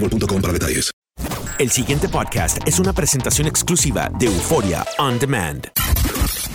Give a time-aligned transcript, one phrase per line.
[0.00, 0.90] boostmobile.com para detalles.
[1.58, 5.70] El siguiente podcast es una presentación exclusiva de Euforia On Demand.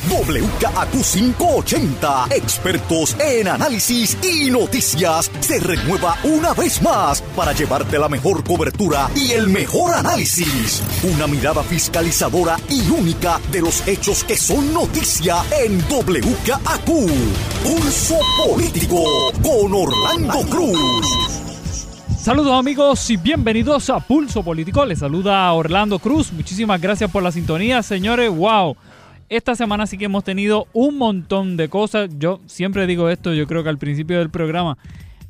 [0.09, 8.44] WKAQ580, expertos en análisis y noticias, se renueva una vez más para llevarte la mejor
[8.44, 10.84] cobertura y el mejor análisis.
[11.03, 16.85] Una mirada fiscalizadora y única de los hechos que son noticia en WKAQ.
[17.63, 19.03] Pulso Político
[19.41, 21.41] con Orlando Cruz.
[22.21, 24.85] Saludos amigos y bienvenidos a Pulso Político.
[24.85, 26.31] Les saluda Orlando Cruz.
[26.31, 28.29] Muchísimas gracias por la sintonía, señores.
[28.29, 28.77] Wow.
[29.27, 32.11] Esta semana sí que hemos tenido un montón de cosas.
[32.19, 34.77] Yo siempre digo esto, yo creo que al principio del programa.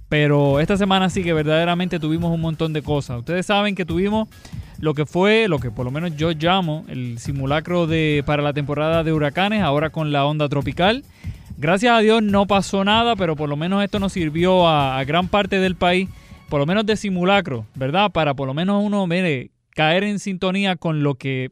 [0.09, 3.19] Pero esta semana sí que verdaderamente tuvimos un montón de cosas.
[3.19, 4.27] Ustedes saben que tuvimos
[4.81, 8.51] lo que fue, lo que por lo menos yo llamo el simulacro de para la
[8.51, 11.05] temporada de huracanes, ahora con la onda tropical.
[11.57, 15.05] Gracias a Dios no pasó nada, pero por lo menos esto nos sirvió a, a
[15.05, 16.09] gran parte del país
[16.51, 18.11] por lo menos de simulacro, ¿verdad?
[18.11, 21.51] Para por lo menos uno, mire, caer en sintonía con lo que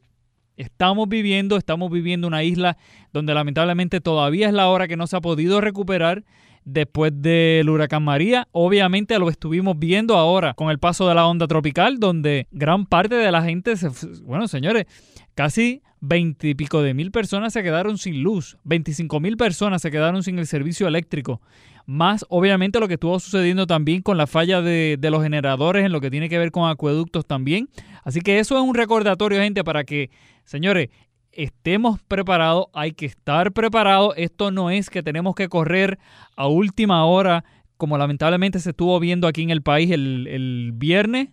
[0.57, 1.55] estamos viviendo.
[1.55, 2.75] Estamos viviendo una isla
[3.13, 6.25] donde lamentablemente todavía es la hora que no se ha podido recuperar
[6.65, 8.49] después del huracán María.
[8.51, 13.15] Obviamente lo estuvimos viendo ahora con el paso de la onda tropical, donde gran parte
[13.15, 13.87] de la gente, se,
[14.23, 14.85] bueno, señores,
[15.33, 19.91] casi 20 y pico de mil personas se quedaron sin luz, 25 mil personas se
[19.91, 21.39] quedaron sin el servicio eléctrico
[21.89, 25.91] más obviamente lo que estuvo sucediendo también con la falla de, de, los generadores en
[25.91, 27.67] lo que tiene que ver con acueductos también.
[28.03, 30.11] Así que eso es un recordatorio, gente, para que,
[30.45, 30.89] señores,
[31.31, 34.13] estemos preparados, hay que estar preparados.
[34.17, 35.97] Esto no es que tenemos que correr
[36.35, 37.43] a última hora,
[37.75, 41.29] como lamentablemente se estuvo viendo aquí en el país el, el viernes,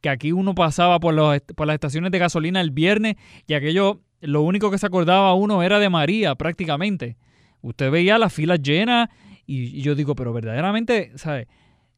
[0.00, 3.14] que aquí uno pasaba por, los, por las estaciones de gasolina el viernes
[3.46, 7.16] y aquello, lo único que se acordaba uno era de María prácticamente.
[7.62, 9.08] Usted veía las filas llenas
[9.50, 11.48] y, yo digo, pero verdaderamente, ¿sabes?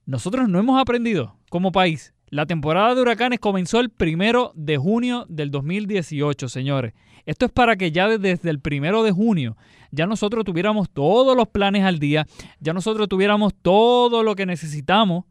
[0.06, 2.14] Nosotros no hemos aprendido como país.
[2.28, 6.94] La temporada de huracanes comenzó el primero de junio del 2018, señores.
[7.26, 9.56] Esto es para que ya desde el primero de junio
[9.91, 12.26] ya nosotros tuviéramos todos los planes al día,
[12.58, 15.26] ya nosotros tuviéramos todo lo que necesitamos.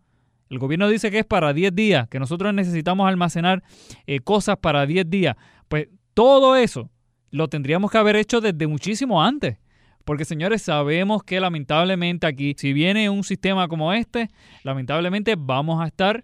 [0.51, 3.63] El gobierno dice que es para 10 días, que nosotros necesitamos almacenar
[4.05, 5.35] eh, cosas para 10 días.
[5.67, 6.91] Pues todo eso
[7.31, 9.57] lo tendríamos que haber hecho desde muchísimo antes.
[10.05, 14.29] Porque señores, sabemos que lamentablemente aquí, si viene un sistema como este,
[14.63, 16.23] lamentablemente vamos a estar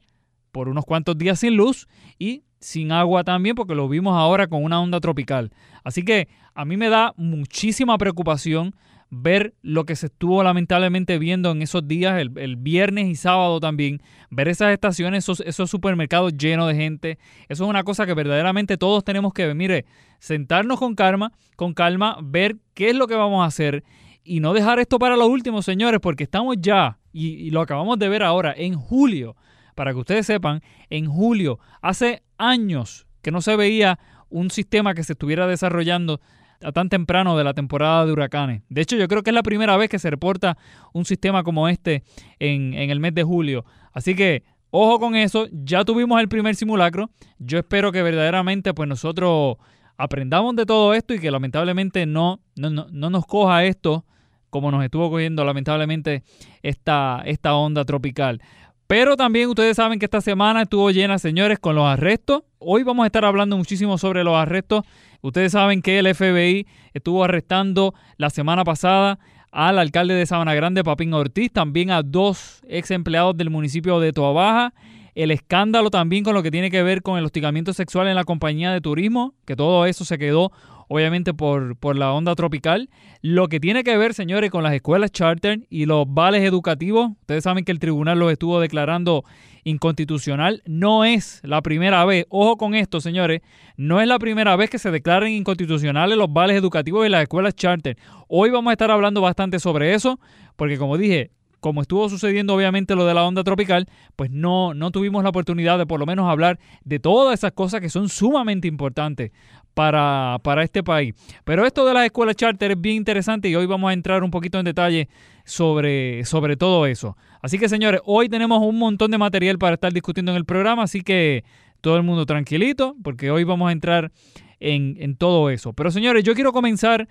[0.52, 1.88] por unos cuantos días sin luz
[2.18, 5.52] y sin agua también, porque lo vimos ahora con una onda tropical.
[5.84, 8.74] Así que a mí me da muchísima preocupación
[9.10, 14.02] ver lo que se estuvo lamentablemente viendo en esos días, el, viernes y sábado también,
[14.30, 17.18] ver esas estaciones, esos, esos, supermercados llenos de gente.
[17.48, 19.56] Eso es una cosa que verdaderamente todos tenemos que ver.
[19.56, 19.86] Mire,
[20.20, 23.84] sentarnos con calma, con calma, ver qué es lo que vamos a hacer
[24.24, 28.10] y no dejar esto para lo último, señores, porque estamos ya, y, lo acabamos de
[28.10, 29.36] ver ahora, en julio
[29.74, 34.00] para que ustedes sepan, en julio, hace años que no se veía
[34.30, 36.20] un sistema que se estuviera desarrollando
[36.62, 38.64] a tan temprano de la temporada de huracanes.
[38.70, 40.58] De hecho, yo creo que es la primera vez que se reporta
[40.94, 42.04] un sistema como este
[42.40, 43.66] en, en el mes de julio.
[43.94, 47.10] Así que ojo con eso, ya tuvimos el primer simulacro.
[47.40, 49.58] Yo espero que verdaderamente pues nosotros
[49.98, 54.06] aprendamos de todo esto y que lamentablemente no, no, no, nos coja esto
[54.50, 56.24] como nos estuvo cogiendo lamentablemente
[56.64, 58.42] esta, esta onda tropical.
[58.88, 62.44] Pero también ustedes saben que esta semana estuvo llena, señores, con los arrestos.
[62.58, 64.86] Hoy vamos a estar hablando muchísimo sobre los arrestos.
[65.22, 69.20] Ustedes saben que el FBI estuvo arrestando la semana pasada
[69.52, 74.14] al alcalde de Sabana Grande, Papín Ortiz, también a dos ex empleados del municipio de
[74.14, 74.74] Toabaja
[75.18, 78.24] el escándalo también con lo que tiene que ver con el hostigamiento sexual en la
[78.24, 80.52] compañía de turismo, que todo eso se quedó
[80.90, 82.90] obviamente por, por la onda tropical.
[83.24, 87.10] Lo que tiene que ver, señores, con las escuelas charter y los vales educativos.
[87.22, 89.24] Ustedes saben que el tribunal los estuvo declarando
[89.64, 90.62] inconstitucional.
[90.68, 93.42] No es la primera vez, ojo con esto, señores,
[93.76, 97.56] no es la primera vez que se declaren inconstitucionales los vales educativos y las escuelas
[97.56, 97.98] charter.
[98.28, 100.20] Hoy vamos a estar hablando bastante sobre eso,
[100.56, 104.92] porque como dije, como estuvo sucediendo obviamente lo de la onda tropical, pues no, no
[104.92, 108.68] tuvimos la oportunidad de por lo menos hablar de todas esas cosas que son sumamente
[108.68, 109.32] importantes
[109.74, 111.14] para, para este país.
[111.44, 114.32] Pero esto de las escuelas charter es bien interesante y hoy vamos a entrar un
[114.32, 115.08] poquito en detalle
[115.46, 117.16] sobre, sobre todo eso.
[117.42, 120.84] Así que señores, hoy tenemos un montón de material para estar discutiendo en el programa,
[120.84, 121.44] así que
[121.82, 124.12] todo el mundo tranquilito, porque hoy vamos a entrar
[124.60, 125.74] en, en todo eso.
[125.74, 127.08] Pero señores, yo quiero comenzar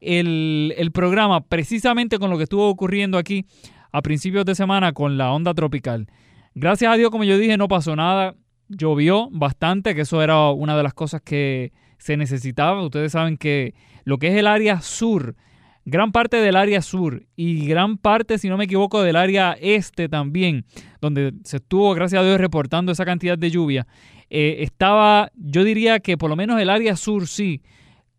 [0.00, 3.46] el, el programa precisamente con lo que estuvo ocurriendo aquí
[3.92, 6.08] a principios de semana con la onda tropical.
[6.54, 8.34] Gracias a Dios, como yo dije, no pasó nada.
[8.68, 12.82] Llovió bastante, que eso era una de las cosas que se necesitaba.
[12.82, 13.74] Ustedes saben que
[14.04, 15.36] lo que es el área sur,
[15.84, 20.08] gran parte del área sur y gran parte, si no me equivoco, del área este
[20.08, 20.64] también,
[21.00, 23.86] donde se estuvo, gracias a Dios, reportando esa cantidad de lluvia,
[24.30, 27.62] eh, estaba, yo diría que por lo menos el área sur sí,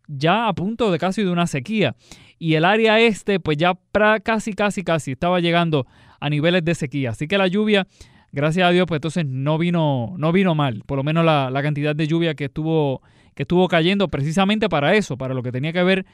[0.08, 1.94] ya a punto de casi de una sequía
[2.40, 3.78] y el área este pues ya
[4.24, 5.86] casi, casi, casi estaba llegando
[6.18, 7.10] a niveles de sequía.
[7.10, 7.86] Así que la lluvia,
[8.32, 11.94] gracias a Dios, pues entonces no vino, no vino mal, por lo menos la, cantidad
[11.94, 13.02] de lluvia que estuvo,
[13.34, 16.06] que estuvo cayendo precisamente para eso, para lo que tenía que ver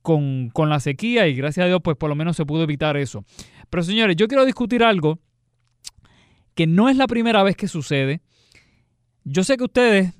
[0.00, 2.96] con, con la sequía y gracias a Dios pues por lo menos se pudo evitar
[2.96, 3.22] eso.
[3.68, 5.18] Pero señores, yo quiero discutir algo
[6.54, 8.22] que no es la primera vez que sucede.
[9.24, 10.14] Yo sé que ustedes,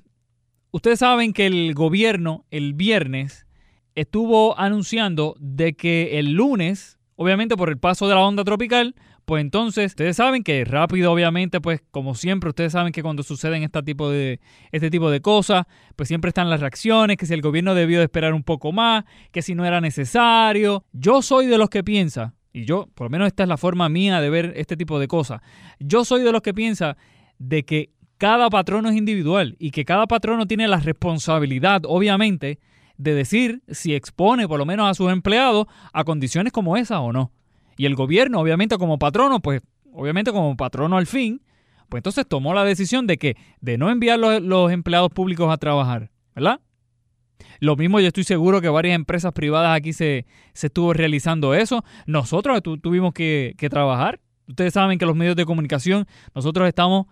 [0.69, 3.44] ustedes saben que el gobierno el viernes
[3.95, 8.95] estuvo anunciando de que el lunes, obviamente por el paso de la onda tropical,
[9.25, 13.63] pues entonces ustedes saben que rápido, obviamente, pues como siempre, ustedes saben que cuando suceden
[13.63, 14.39] este tipo de,
[14.71, 15.65] este tipo de cosas,
[15.95, 19.03] pues siempre están las reacciones, que si el gobierno debió de esperar un poco más,
[19.31, 20.85] que si no era necesario.
[20.91, 23.89] Yo soy de los que piensa, y yo, por lo menos esta es la forma
[23.89, 25.41] mía de ver este tipo de cosas,
[25.79, 26.95] yo soy de los que piensa
[27.39, 32.59] de que cada patrono es individual y que cada patrono tiene la responsabilidad, obviamente,
[32.97, 37.11] de decir si expone por lo menos a sus empleados a condiciones como esa o
[37.11, 37.31] no.
[37.77, 39.61] Y el gobierno, obviamente como patrono, pues
[39.91, 41.41] obviamente como patrono al fin,
[41.89, 46.09] pues entonces tomó la decisión de que de no enviar los, empleados públicos a trabajar,
[46.35, 46.59] ¿verdad?
[47.59, 51.83] Lo mismo yo estoy seguro que varias empresas privadas aquí se, se estuvo realizando eso.
[52.05, 54.19] Nosotros tuvimos que, que trabajar.
[54.47, 57.07] Ustedes saben que los medios de comunicación, nosotros estamos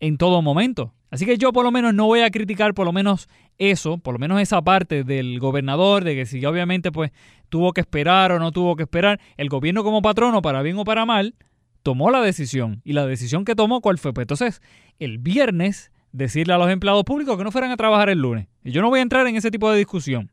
[0.00, 0.94] en todo momento.
[1.10, 4.14] Así que yo por lo menos no voy a criticar por lo menos eso, por
[4.14, 7.12] lo menos esa parte del gobernador, de que si obviamente pues
[7.48, 10.84] tuvo que esperar o no tuvo que esperar, el gobierno como patrono, para bien o
[10.84, 11.34] para mal,
[11.82, 12.82] tomó la decisión.
[12.84, 14.12] Y la decisión que tomó, ¿cuál fue?
[14.12, 14.60] Pues entonces,
[14.98, 18.48] el viernes, decirle a los empleados públicos que no fueran a trabajar el lunes.
[18.62, 20.30] Y yo no voy a entrar en ese tipo de discusión.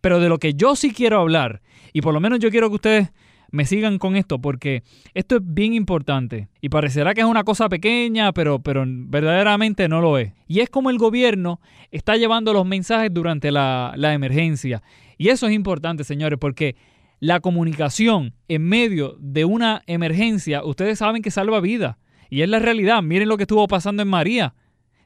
[0.00, 1.60] Pero de lo que yo sí quiero hablar,
[1.92, 3.12] y por lo menos yo quiero que ustedes
[3.50, 4.82] me sigan con esto porque
[5.14, 10.00] esto es bien importante y parecerá que es una cosa pequeña, pero, pero verdaderamente no
[10.00, 10.32] lo es.
[10.46, 14.82] Y es como el gobierno está llevando los mensajes durante la, la emergencia.
[15.16, 16.76] Y eso es importante, señores, porque
[17.20, 21.96] la comunicación en medio de una emergencia, ustedes saben que salva vidas.
[22.30, 23.02] Y es la realidad.
[23.02, 24.54] Miren lo que estuvo pasando en María.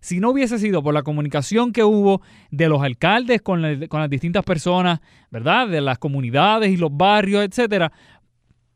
[0.01, 4.11] Si no hubiese sido por la comunicación que hubo de los alcaldes con, con, las
[4.11, 5.69] distintas personas, ¿verdad?
[5.69, 7.93] De las comunidades y los barrios, etcétera,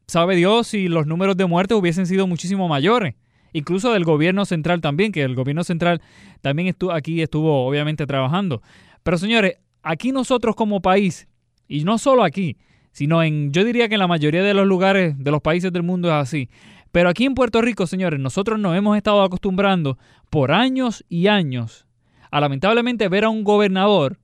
[0.06, 3.14] sabe Dios si los números de muertes hubiesen sido muchísimo mayores.
[3.52, 6.02] Incluso del gobierno central también, que el gobierno central
[6.42, 8.62] también estuvo, aquí estuvo obviamente trabajando.
[9.02, 11.26] Pero señores, aquí nosotros como país,
[11.66, 12.56] y no solo aquí,
[12.92, 15.82] sino en, yo diría que en la mayoría de los lugares de los países del
[15.82, 16.50] mundo es así.
[16.92, 19.98] Pero aquí en Puerto Rico, señores, nosotros nos hemos estado acostumbrando
[20.30, 21.86] por años y años
[22.30, 24.18] a lamentablemente ver a un gobernador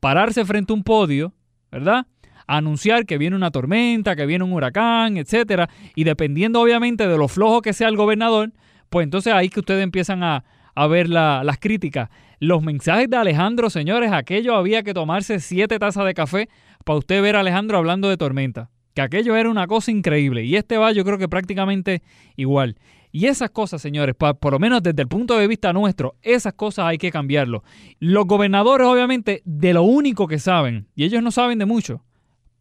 [0.00, 1.32] pararse frente a un podio,
[1.70, 2.06] ¿verdad?
[2.56, 7.28] Anunciar que viene una tormenta, que viene un huracán, etcétera, y dependiendo obviamente de lo
[7.28, 8.52] flojo que sea el gobernador,
[8.90, 10.44] pues entonces ahí que ustedes empiezan a,
[10.74, 12.10] a ver las críticas.
[12.40, 16.48] Los mensajes de Alejandro, señores, aquello había que tomarse siete tazas de café
[16.84, 18.68] para usted ver a Alejandro hablando de tormenta.
[18.94, 20.44] Que aquello era una cosa increíble.
[20.44, 22.02] Y este va, yo creo que prácticamente
[22.36, 22.76] igual.
[23.12, 26.86] Y esas cosas, señores, por lo menos desde el punto de vista nuestro, esas cosas
[26.86, 27.62] hay que cambiarlo.
[28.00, 32.02] Los gobernadores, obviamente, de lo único que saben, y ellos no saben de mucho,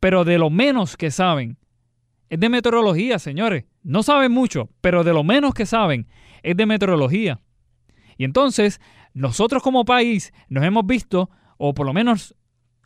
[0.01, 1.57] pero de lo menos que saben,
[2.27, 3.65] es de meteorología, señores.
[3.83, 6.07] No saben mucho, pero de lo menos que saben
[6.41, 7.39] es de meteorología.
[8.17, 8.81] Y entonces,
[9.13, 12.35] nosotros como país nos hemos visto, o por lo menos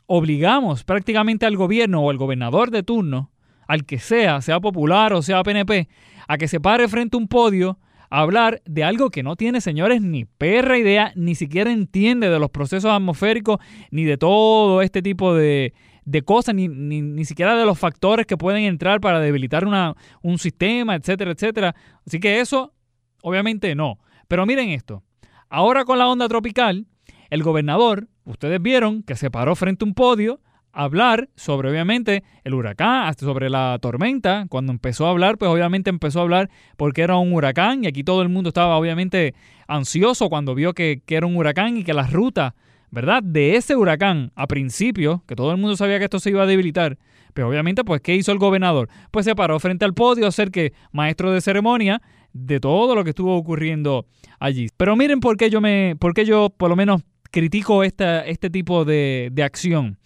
[0.07, 3.31] obligamos prácticamente al gobierno o al gobernador de turno,
[3.65, 5.87] al que sea, sea popular o sea PNP,
[6.27, 7.79] a que se pare frente a un podio
[8.09, 12.39] a hablar de algo que no tiene, señores, ni perra idea, ni siquiera entiende de
[12.39, 15.73] los procesos atmosféricos, ni de todo este tipo de,
[16.05, 20.37] de cosas, ni, ni, siquiera de los factores que pueden entrar para debilitar una, un
[20.37, 21.75] sistema, etcétera, etcétera.
[22.05, 22.73] Así que eso,
[23.21, 23.97] obviamente no.
[24.27, 25.03] Pero miren esto.
[25.49, 26.85] Ahora con la onda tropical,
[27.29, 30.39] el gobernador, ustedes vieron que se paró frente a un podio
[30.71, 34.45] a hablar sobre, obviamente, el huracán, hasta sobre la tormenta.
[34.49, 38.03] Cuando empezó a hablar, pues obviamente empezó a hablar porque era un huracán y aquí
[38.03, 39.33] todo el mundo estaba obviamente
[39.67, 42.53] ansioso cuando vio que, que era un huracán y que las rutas
[42.91, 43.23] ¿verdad?
[43.23, 46.47] De ese huracán a principio, que todo el mundo sabía que esto se iba a
[46.47, 46.97] debilitar,
[47.33, 48.87] pero obviamente, pues, ¿qué hizo el gobernador?
[49.11, 52.01] Pues se paró frente al podio a ser que maestro de ceremonia
[52.31, 54.05] de todo lo que estuvo ocurriendo
[54.39, 54.69] allí.
[54.77, 57.01] Pero miren por qué yo me, por qué yo por lo menos
[57.31, 59.97] critico esta, este tipo de, de acción.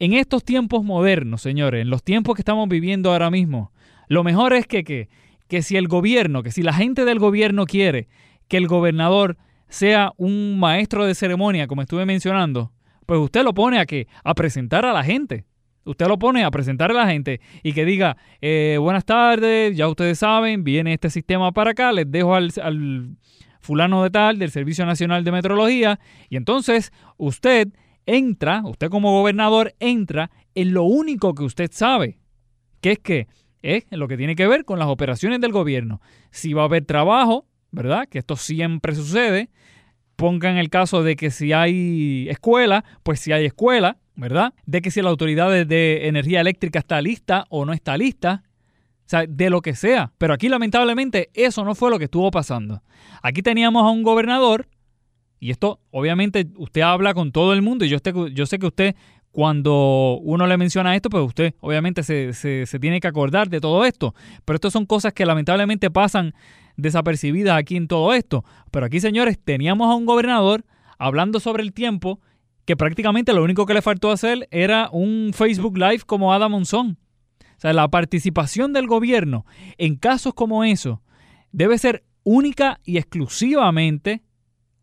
[0.00, 3.72] En estos tiempos modernos, señores, en los tiempos que estamos viviendo ahora mismo,
[4.08, 5.08] lo mejor es que, que,
[5.46, 8.08] que si el gobierno, que si la gente del gobierno quiere
[8.48, 9.36] que el gobernador
[9.68, 12.72] sea un maestro de ceremonia, como estuve mencionando,
[13.06, 15.44] pues usted lo pone a que a presentar a la gente.
[15.84, 19.88] Usted lo pone a presentar a la gente y que diga, eh, buenas tardes, ya
[19.88, 23.16] ustedes saben, viene este sistema para acá, les dejo al,
[23.60, 25.98] fulano de tal del Servicio Nacional de Metrología
[26.28, 27.68] y entonces usted
[28.04, 32.18] entra, usted como gobernador entra en lo único que usted sabe,
[32.82, 33.26] que es que
[33.62, 36.00] es lo que tiene que ver con las operaciones del gobierno.
[36.30, 38.08] Si va a haber trabajo, ¿verdad?
[38.08, 39.50] Que esto siempre sucede.
[40.16, 44.52] Pongan el caso de que si hay escuela, pues si hay escuela, ¿verdad?
[44.66, 48.42] De que si la autoridad de energía eléctrica está lista o no está lista.
[49.06, 50.12] O sea, de lo que sea.
[50.18, 52.82] Pero aquí lamentablemente eso no fue lo que estuvo pasando.
[53.22, 54.68] Aquí teníamos a un gobernador,
[55.40, 57.98] y esto obviamente usted habla con todo el mundo, y yo,
[58.32, 58.96] yo sé que usted
[59.32, 63.84] cuando uno le menciona esto, pues usted obviamente se, se, tiene que acordar de todo
[63.84, 64.14] esto.
[64.44, 66.34] Pero estas son cosas que lamentablemente pasan
[66.76, 68.44] desapercibidas aquí en todo esto.
[68.70, 70.64] Pero aquí, señores, teníamos a un gobernador
[70.98, 72.20] hablando sobre el tiempo
[72.64, 76.98] que prácticamente lo único que le faltó hacer era un Facebook Live como Adam Monzón.
[77.40, 79.46] O sea, la participación del gobierno
[79.78, 81.02] en casos como eso
[81.50, 84.22] debe ser única y exclusivamente,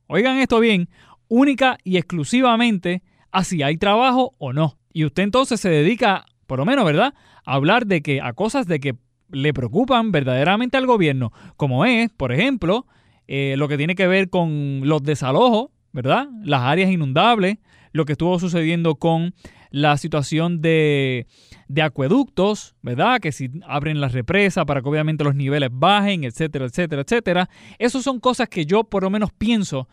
[0.07, 0.89] oigan esto bien,
[1.27, 3.03] única y exclusivamente
[3.35, 4.77] a si hay trabajo o no.
[4.93, 7.13] Y usted entonces se dedica, por lo menos, ¿verdad?,
[7.45, 8.95] a hablar de que a cosas de que
[9.29, 12.87] le preocupan verdaderamente al gobierno, como es, por ejemplo,
[13.27, 16.29] eh, lo que tiene que ver con los desalojos, ¿verdad?
[16.43, 17.57] Las áreas inundables,
[17.91, 19.33] lo que estuvo sucediendo con
[19.69, 21.27] la situación de,
[21.67, 23.19] de acueductos, ¿verdad?
[23.19, 27.49] Que si abren las represas para que obviamente los niveles bajen, etcétera, etcétera, etcétera.
[27.79, 29.89] Esas son cosas que yo por lo menos pienso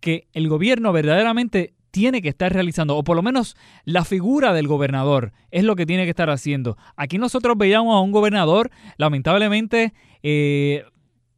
[0.00, 4.68] que el gobierno verdaderamente tiene que estar realizando, o por lo menos la figura del
[4.68, 6.76] gobernador es lo que tiene que estar haciendo.
[6.94, 10.84] Aquí nosotros veíamos a un gobernador, lamentablemente, eh,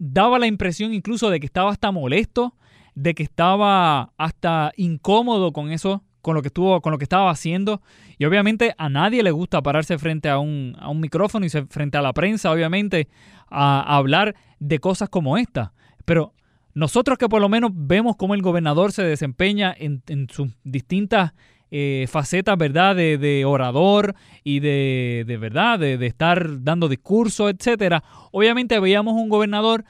[0.00, 2.56] daba la impresión incluso de que estaba hasta molesto,
[2.96, 7.30] de que estaba hasta incómodo con eso, con lo que estuvo, con lo que estaba
[7.30, 7.80] haciendo.
[8.18, 11.98] Y obviamente a nadie le gusta pararse frente a un, a un micrófono y frente
[11.98, 13.06] a la prensa, obviamente,
[13.48, 15.72] a, a hablar de cosas como esta.
[16.04, 16.32] Pero
[16.78, 21.32] nosotros que por lo menos vemos cómo el gobernador se desempeña en, sus distintas
[21.72, 22.94] eh, facetas, ¿verdad?
[22.94, 28.04] De, orador y de, verdad, de, estar dando discursos, etcétera.
[28.30, 29.84] Obviamente veíamos un gobernador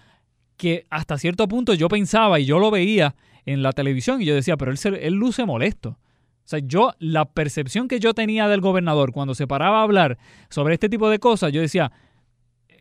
[0.57, 3.15] que hasta cierto punto yo pensaba y yo lo veía
[3.45, 5.91] en la televisión y yo decía, pero él, él luce molesto.
[5.91, 10.17] O sea, yo, la percepción que yo tenía del gobernador cuando se paraba a hablar
[10.49, 11.93] sobre este tipo de cosas, yo decía,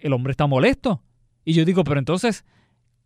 [0.01, 1.03] el hombre está molesto.
[1.43, 2.45] Y yo digo, pero entonces,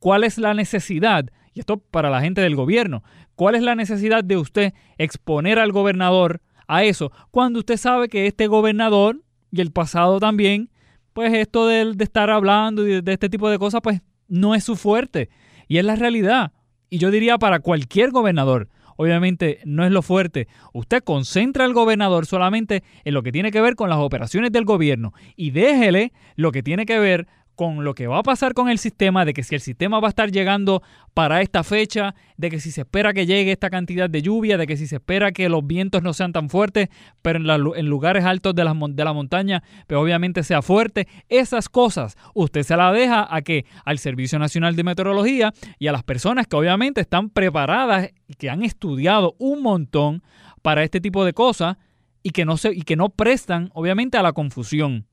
[0.01, 1.25] ¿Cuál es la necesidad?
[1.53, 3.03] Y esto para la gente del gobierno.
[3.35, 8.25] ¿Cuál es la necesidad de usted exponer al gobernador a eso cuando usted sabe que
[8.25, 10.71] este gobernador y el pasado también,
[11.13, 14.75] pues esto de, estar hablando y de, este tipo de cosas, pues no es su
[14.75, 15.29] fuerte.
[15.67, 16.51] Y es la realidad.
[16.89, 20.47] Y yo diría para cualquier gobernador, obviamente no es lo fuerte.
[20.73, 24.65] Usted concentra al gobernador solamente en lo que tiene que ver con las operaciones del
[24.65, 28.69] gobierno y déjele lo que tiene que ver con lo que va a pasar con
[28.69, 30.81] el sistema, de que si el sistema va a estar llegando
[31.13, 34.65] para esta fecha, de que si se espera que llegue esta cantidad de lluvia, de
[34.65, 36.89] que si se espera que los vientos no sean tan fuertes,
[37.21, 37.39] pero
[37.75, 42.77] en, lugares altos de la, montaña, pero pues obviamente sea fuerte, esas cosas usted se
[42.77, 47.01] las deja a que al Servicio Nacional de Meteorología y a las personas que obviamente
[47.01, 50.23] están preparadas y que han estudiado un montón
[50.61, 51.77] para este tipo de cosas
[52.23, 55.07] y que no, se, y que no prestan obviamente a la confusión.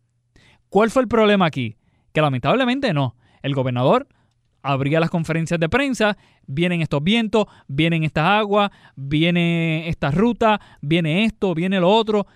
[0.69, 1.78] ¿Cuál fue el problema aquí?
[2.23, 3.17] Lamentablemente no.
[3.43, 4.09] El gobernador
[4.63, 11.25] abría las conferencias de prensa, vienen estos vientos, vienen estas aguas, viene esta ruta, viene
[11.25, 12.27] esto, viene lo otro.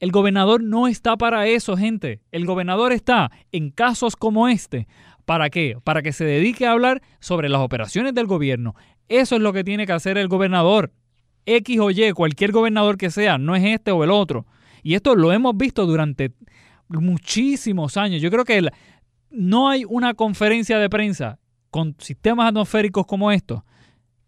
[0.00, 2.20] El gobernador no está para eso, gente.
[2.30, 4.86] El gobernador está en casos como este.
[5.24, 5.76] ¿Para qué?
[5.82, 8.74] Para que se dedique a hablar sobre las operaciones del gobierno.
[9.08, 10.92] Eso es lo que tiene que hacer el gobernador.
[11.46, 14.46] X o Y, cualquier gobernador que sea, no es este o el otro.
[14.82, 16.32] Y esto lo hemos visto durante
[16.88, 18.22] muchísimos años.
[18.22, 18.70] Yo creo que
[19.30, 21.38] no hay una conferencia de prensa
[21.70, 23.62] con sistemas atmosféricos como estos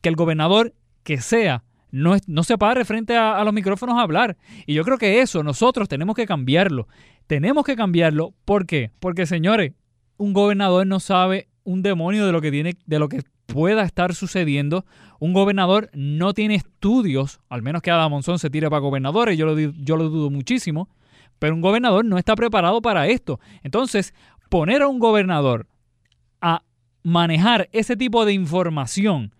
[0.00, 4.36] que el gobernador que sea no, no se pare frente a, los micrófonos a hablar.
[4.66, 6.86] Y yo creo que eso nosotros tenemos que cambiarlo.
[7.26, 8.34] Tenemos que cambiarlo.
[8.44, 8.90] ¿Por qué?
[9.00, 9.72] Porque, señores,
[10.16, 14.14] un gobernador no sabe un demonio de lo que tiene, de lo que pueda estar
[14.14, 14.84] sucediendo.
[15.18, 19.46] Un gobernador no tiene estudios, al menos que Adam Monzón se tire para gobernadores, yo
[19.46, 20.88] lo, yo lo dudo muchísimo,
[21.38, 23.40] pero un gobernador no está preparado para esto.
[23.62, 24.14] Entonces,
[24.50, 25.66] poner a un gobernador
[26.42, 26.62] a
[27.02, 29.34] manejar ese tipo de información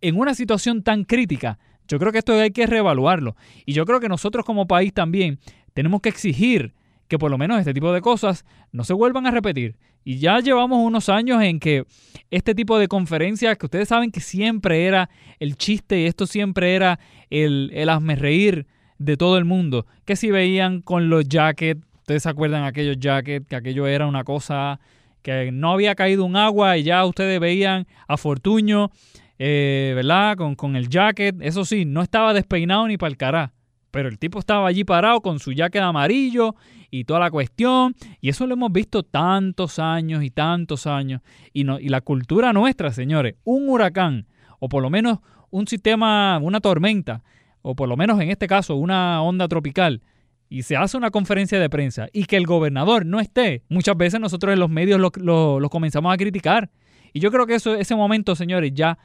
[0.00, 3.34] en una situación tan crítica, yo creo que esto hay que reevaluarlo.
[3.66, 5.40] Y yo creo que nosotros como país también
[5.74, 6.72] tenemos que exigir
[7.08, 9.76] que por lo menos este tipo de cosas no se vuelvan a repetir.
[10.04, 11.84] Y ya llevamos unos años en que
[12.30, 16.76] este tipo de conferencias, que ustedes saben que siempre era el chiste y esto siempre
[16.76, 18.66] era el, el reír
[18.98, 23.46] de todo el mundo, que si veían con los jackets, ustedes se acuerdan aquellos jackets,
[23.46, 24.80] que aquello era una cosa
[25.22, 28.90] que no había caído un agua y ya ustedes veían a Fortuño,
[29.38, 30.36] eh, ¿verdad?
[30.36, 33.52] Con, con el jacket, eso sí, no estaba despeinado ni para el cará.
[33.92, 36.56] Pero el tipo estaba allí parado con su jacket amarillo
[36.90, 37.94] y toda la cuestión.
[38.20, 41.20] Y eso lo hemos visto tantos años y tantos años.
[41.52, 44.26] Y, no, y la cultura nuestra, señores, un huracán,
[44.58, 47.22] o por lo menos un sistema, una tormenta,
[47.62, 50.02] o por lo menos en este caso una onda tropical,
[50.50, 54.20] y se hace una conferencia de prensa y que el gobernador no esté, muchas veces
[54.20, 56.70] nosotros en los medios lo, comenzamos a criticar.
[57.12, 58.98] Y yo creo que eso, ese momento, señores, ya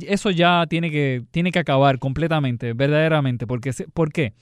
[0.00, 3.46] eso ya tiene que, tiene que acabar completamente, verdaderamente.
[3.46, 4.32] Porque, ¿Por qué?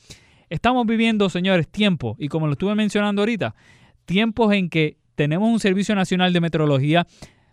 [0.48, 3.56] Estamos viviendo, señores, tiempos, y como lo estuve mencionando ahorita,
[4.04, 7.06] tiempos en que tenemos un Servicio Nacional de Meteorología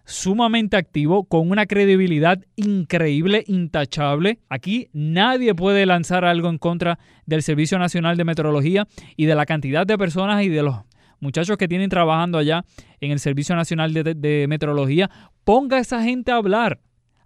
[0.05, 4.39] sumamente activo, con una credibilidad increíble, intachable.
[4.49, 9.45] Aquí nadie puede lanzar algo en contra del Servicio Nacional de Meteorología y de la
[9.45, 10.75] cantidad de personas y de los
[11.19, 12.65] muchachos que tienen trabajando allá
[12.99, 15.09] en el Servicio Nacional de, Meteorología.
[15.43, 16.79] Ponga a esa gente a hablar.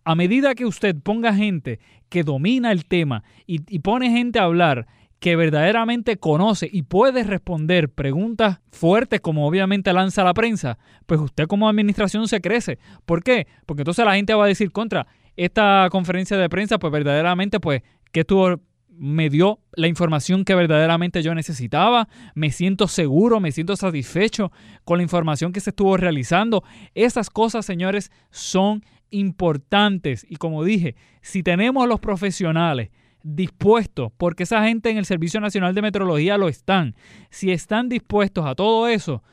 [0.03, 4.87] A medida que usted ponga gente que domina el tema y, pone gente a hablar
[5.19, 11.47] que verdaderamente conoce y puede responder preguntas fuertes como obviamente lanza la prensa, pues usted
[11.47, 12.77] como administración se crece.
[13.05, 13.47] ¿Por qué?
[13.65, 17.81] Porque entonces la gente va a decir contra esta conferencia de prensa, pues verdaderamente, pues,
[18.11, 18.59] que estuvo
[18.99, 24.51] me dio la información que verdaderamente yo necesitaba, me siento seguro, me siento satisfecho
[24.85, 26.63] con la información que se estuvo realizando.
[26.95, 30.25] Esas cosas, señores, son importantes.
[30.27, 32.89] Y como dije, si tenemos los profesionales
[33.23, 36.95] dispuestos, porque esa gente en el Servicio Nacional de Meteorología lo están,
[37.29, 39.23] si están dispuestos a todo eso,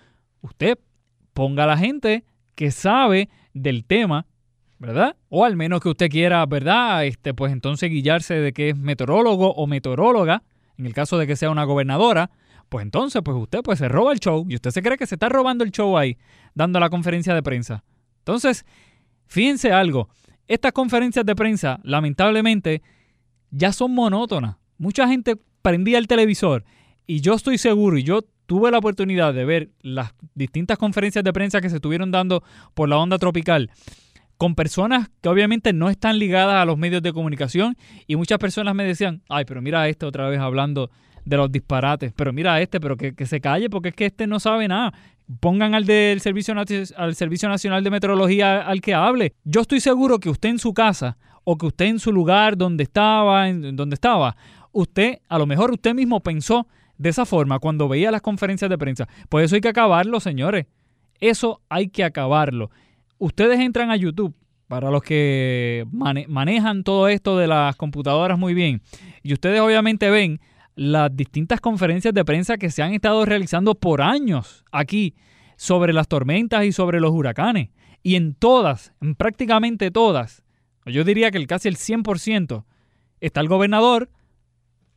[0.40, 0.78] usted
[1.32, 4.26] ponga a la gente que sabe del tema,
[4.78, 5.16] ¿verdad?
[5.28, 7.04] O al menos que usted quiera, ¿verdad?
[7.04, 10.42] Este, pues entonces guiarse de que es meteorólogo o meteoróloga,
[10.76, 12.30] en el caso de que sea una gobernadora,
[12.68, 15.14] pues entonces, pues usted pues se roba el show y usted se cree que se
[15.14, 16.18] está robando el show ahí,
[16.54, 17.84] dando la conferencia de prensa.
[18.18, 18.64] Entonces,
[19.26, 20.08] Fíjense algo,
[20.46, 22.82] estas conferencias de prensa, lamentablemente,
[23.54, 24.56] ya son monótonas.
[24.78, 26.64] Mucha gente prendía el televisor
[27.06, 31.32] y yo estoy seguro, y yo tuve la oportunidad de ver las distintas conferencias de
[31.32, 32.42] prensa que se estuvieron dando
[32.74, 33.70] por la onda tropical
[34.36, 38.74] con personas que obviamente no están ligadas a los medios de comunicación y muchas personas
[38.74, 40.90] me decían, ay, pero mira a este otra vez hablando
[41.24, 44.26] de los disparates, pero mira a este, pero que, se calle porque es que este
[44.26, 44.92] no sabe nada
[45.40, 46.54] pongan al del Servicio,
[46.96, 49.32] al Servicio Nacional de Meteorología al que hable.
[49.44, 52.82] Yo estoy seguro que usted en su casa o que usted en su lugar donde
[52.82, 54.36] estaba, donde estaba,
[54.72, 56.66] usted, a lo mejor usted mismo pensó
[56.98, 59.08] de esa forma cuando veía las conferencias de prensa.
[59.28, 60.66] Por eso hay que acabarlo, señores.
[61.20, 62.70] Eso hay que acabarlo.
[63.18, 64.34] Ustedes entran a YouTube,
[64.68, 68.82] para los que manejan todo esto de las computadoras muy bien,
[69.22, 70.40] y ustedes obviamente ven
[70.74, 75.14] las distintas conferencias de prensa que se han estado realizando por años aquí
[75.56, 77.70] sobre las tormentas y sobre los huracanes.
[78.02, 80.43] Y en todas, en prácticamente todas,
[80.86, 82.64] yo diría que el casi el 100%,
[83.20, 84.10] está el gobernador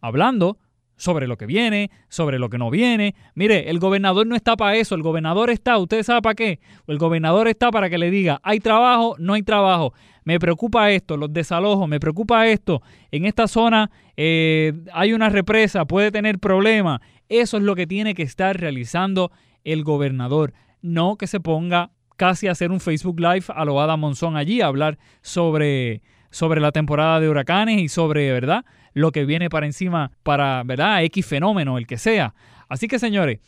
[0.01, 0.57] hablando
[0.97, 3.15] sobre lo que viene, sobre lo que no viene.
[3.35, 6.59] Mire, el gobernador no está para eso, el gobernador está, ¿usted sabe para qué?
[6.87, 9.93] El gobernador está para que le diga, hay trabajo, no hay trabajo.
[10.23, 12.81] Me preocupa esto, los desalojos, me preocupa esto.
[13.11, 16.99] En esta zona eh, hay una represa, puede tener problemas.
[17.29, 19.31] Eso es lo que tiene que estar realizando
[19.63, 20.53] el gobernador.
[20.81, 24.67] No que se ponga casi hacer un Facebook Live a lo Ada Monzón allí, a
[24.67, 28.65] hablar sobre, sobre la temporada de huracanes y sobre, ¿verdad?
[28.97, 31.03] lo que viene para encima para, ¿verdad?
[31.03, 32.33] X fenómeno, el que sea.
[32.67, 33.39] Así que, señores,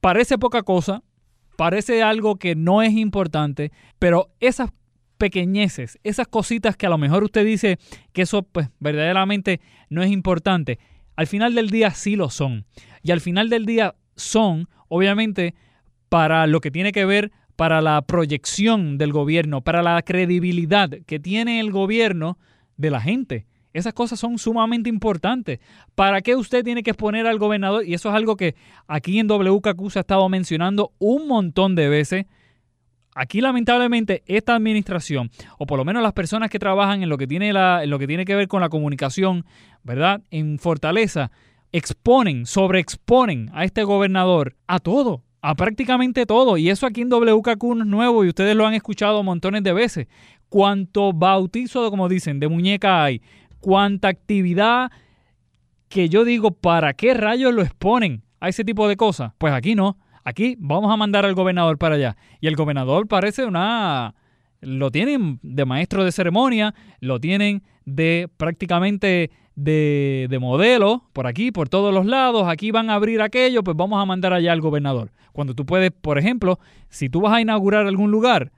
[0.00, 1.02] parece poca cosa,
[1.56, 4.70] parece algo que no es importante, pero esas
[5.18, 7.78] pequeñeces, esas cositas que a lo mejor usted dice
[8.14, 10.78] que eso pues verdaderamente no es importante,
[11.14, 12.64] al final del día sí lo son.
[13.02, 15.54] Y al final del día son, obviamente,
[16.08, 21.20] para lo que tiene que ver para la proyección del gobierno, para la credibilidad que
[21.20, 22.38] tiene el gobierno
[22.76, 23.46] de la gente.
[23.74, 25.58] Esas cosas son sumamente importantes.
[25.96, 27.84] ¿Para qué usted tiene que exponer al gobernador?
[27.84, 28.54] Y eso es algo que
[28.86, 32.26] aquí en WKQ se ha estado mencionando un montón de veces.
[33.16, 37.26] Aquí lamentablemente esta administración, o por lo menos las personas que trabajan en lo que
[37.26, 39.44] tiene, la, en lo que, tiene que ver con la comunicación,
[39.82, 40.22] ¿verdad?
[40.30, 41.32] En Fortaleza,
[41.72, 46.56] exponen, sobreexponen a este gobernador a todo, a prácticamente todo.
[46.56, 49.74] Y eso aquí en WKQ no es nuevo y ustedes lo han escuchado montones de
[49.74, 50.06] veces.
[50.48, 53.20] Cuanto bautizo, como dicen, de muñeca hay,
[53.60, 54.90] cuánta actividad
[55.90, 59.32] que yo digo, ¿para qué rayos lo exponen a ese tipo de cosas?
[59.36, 59.98] Pues aquí no.
[60.24, 62.16] Aquí vamos a mandar al gobernador para allá.
[62.40, 64.14] Y el gobernador parece una...
[64.62, 71.52] Lo tienen de maestro de ceremonia, lo tienen de prácticamente de, de, modelo por aquí,
[71.52, 72.48] por todos los lados.
[72.48, 75.10] Aquí van a abrir aquello, pues vamos a mandar allá al gobernador.
[75.32, 78.52] Cuando tú puedes, por ejemplo, si tú vas a inaugurar algún lugar,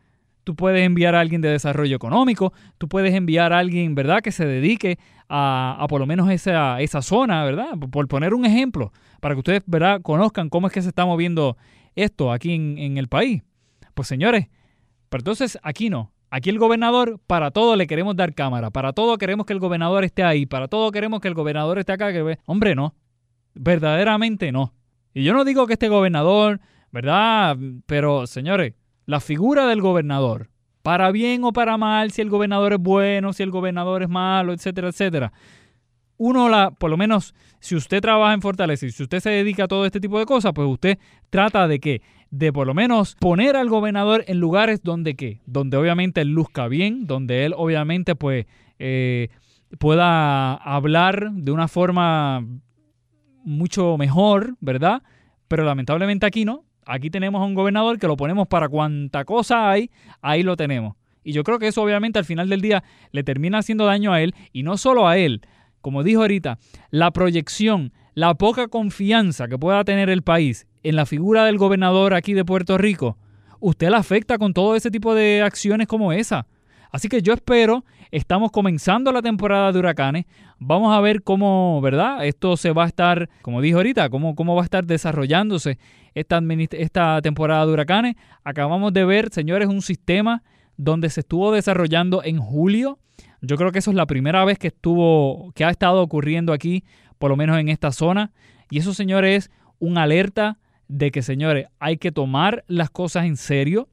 [0.45, 4.31] tú puedes enviar a alguien de desarrollo económico, tú puedes enviar a alguien, ¿verdad?, que
[4.31, 7.77] se dedique a, por lo menos esa, esa zona, ¿verdad?
[7.91, 11.57] Por poner un ejemplo, para que ustedes, ¿verdad?, conozcan cómo es que se está moviendo
[11.97, 13.43] esto aquí en, en el país.
[13.95, 14.47] Pues señores,
[15.09, 16.13] pero entonces aquí no.
[16.31, 20.05] Aquí el gobernador, para todo le queremos dar cámara, para todo queremos que el gobernador
[20.05, 22.13] esté ahí, para todo queremos que el gobernador esté acá.
[22.13, 22.39] Que...
[22.47, 22.95] Hombre, no.
[23.55, 24.75] Verdaderamente no.
[25.15, 26.61] Y yo no digo que este gobernador,
[26.93, 27.57] ¿verdad?
[27.87, 28.75] Pero, señores,
[29.07, 30.51] la figura del gobernador,
[30.83, 34.53] para bien o para mal, si el gobernador es bueno, si el gobernador es malo,
[34.53, 35.33] etcétera, etcétera.
[36.19, 39.65] Uno, la, por lo menos, si usted trabaja en Fortaleza y si usted se dedica
[39.65, 40.99] a todo este tipo de cosas, pues usted
[41.31, 45.77] trata de que, de por lo menos poner al gobernador en lugares donde qué, donde
[45.77, 48.47] obviamente él luzca bien, donde él obviamente pues
[48.79, 49.29] eh,
[49.79, 52.45] pueda hablar de una forma
[53.45, 55.03] mucho mejor, ¿verdad?
[55.49, 56.65] Pero lamentablemente aquí no.
[56.85, 60.95] Aquí tenemos a un gobernador que lo ponemos para cuanta cosa hay, ahí lo tenemos.
[61.25, 64.21] Y yo creo que eso obviamente al final del día le termina haciendo daño a
[64.21, 65.43] él y no solo a él.
[65.81, 66.59] Como dijo ahorita,
[66.91, 72.15] la proyección, la poca confianza que pueda tener el país en la figura del gobernador
[72.15, 73.17] aquí de Puerto Rico,
[73.59, 76.47] usted la afecta con todo ese tipo de acciones como esa.
[76.93, 80.27] Así que yo espero, estamos comenzando la temporada de huracanes,
[80.59, 82.25] vamos a ver cómo, ¿verdad?
[82.25, 85.79] Esto se va a estar, como dijo ahorita, cómo, cómo va a estar desarrollándose
[86.15, 88.15] esta, esta temporada de huracanes.
[88.45, 90.45] Acabamos de ver, señores, un sistema
[90.77, 93.01] donde se estuvo desarrollando en julio.
[93.41, 96.85] Yo creo que eso es la primera vez que estuvo, que ha estado ocurriendo aquí,
[97.19, 98.31] por lo menos en esta zona.
[98.71, 103.37] Y eso, señores, es un alerta de que, señores, hay que tomar las cosas en
[103.37, 103.89] serio.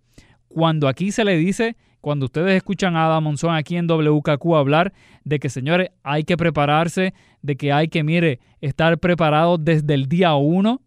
[0.48, 4.92] Cuando aquí se le dice cuando ustedes escuchan a Adam Monzón aquí en WKQ hablar
[5.24, 10.10] de que, señores, hay que prepararse, de que hay que, mire, estar preparado desde el
[10.10, 10.82] día uno,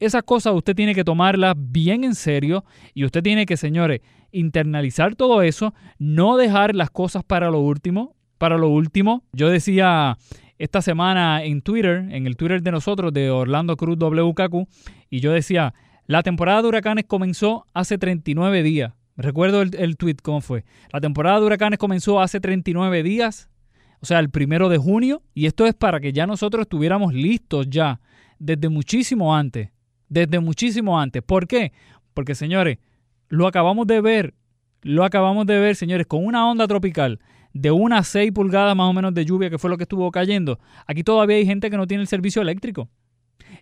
[0.00, 4.00] esas cosas usted tiene que tomarlas bien en serio y usted tiene que, señores,
[4.32, 8.16] internalizar todo eso, no dejar las cosas para lo último.
[8.36, 10.18] Para lo último, yo decía
[10.58, 14.68] esta semana en Twitter, en el Twitter de nosotros, de Orlando Cruz WKQ,
[15.08, 15.74] y yo decía,
[16.06, 18.92] la temporada de huracanes comenzó hace 39 días.
[19.16, 20.64] Recuerdo el, tweet, ¿cómo fue?
[20.92, 23.48] La temporada de huracanes comenzó hace 39 días,
[24.00, 27.68] o sea, el primero de junio, y esto es para que ya nosotros estuviéramos listos
[27.68, 28.00] ya
[28.38, 29.70] desde muchísimo antes,
[30.08, 31.22] desde muchísimo antes.
[31.22, 31.72] ¿Por qué?
[32.14, 32.78] Porque, señores,
[33.28, 34.34] lo acabamos de ver,
[34.82, 37.18] lo acabamos de ver, señores, con una onda tropical
[37.52, 40.58] de unas 6 pulgadas más o menos de lluvia, que fue lo que estuvo cayendo.
[40.86, 42.88] Aquí todavía hay gente que no tiene el servicio eléctrico.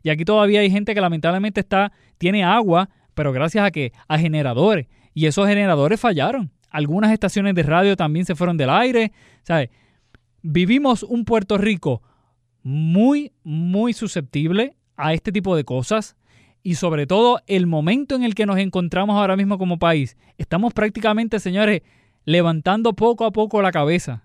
[0.03, 4.19] Y aquí todavía hay gente que lamentablemente está, tiene agua, pero gracias a que a
[4.19, 6.51] generadores y esos generadores fallaron.
[6.69, 9.13] Algunas estaciones de radio también se fueron del aire.
[9.43, 9.71] ¿sabes?
[10.43, 12.03] Vivimos un Puerto Rico
[12.63, 16.17] muy, muy susceptible a este tipo de cosas.
[16.63, 20.75] y sobre todo el momento en el que nos encontramos ahora mismo como país, estamos
[20.75, 21.83] prácticamente, señores,
[22.27, 24.25] levantando poco a poco la cabeza.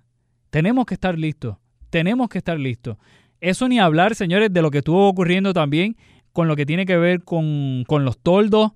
[0.49, 1.55] Tenemos que estar listos,
[1.89, 2.97] tenemos que estar listos.
[3.39, 5.95] Eso ni hablar, señores, de lo que estuvo ocurriendo también
[6.33, 8.71] con lo que tiene que ver con, con los toldos,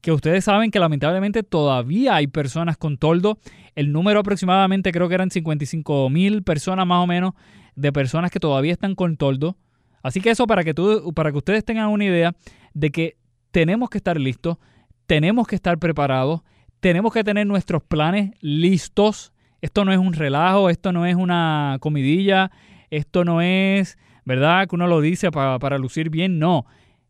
[0.00, 3.38] que ustedes saben que lamentablemente todavía hay personas con toldo.
[3.74, 7.34] El número aproximadamente creo que eran 55 mil personas más o menos
[7.74, 9.56] de personas que todavía están con toldo.
[10.02, 12.34] Así que eso para que, tú, para que ustedes tengan una idea
[12.74, 13.16] de que
[13.50, 14.58] tenemos que estar listos,
[15.06, 16.42] tenemos que estar preparados,
[16.86, 19.32] tenemos que tener nuestros planes listos.
[19.60, 22.52] Esto no es un relajo, esto no es una comidilla,
[22.90, 24.68] esto no es, ¿verdad?
[24.68, 26.64] Que uno lo dice para, para lucir bien, no.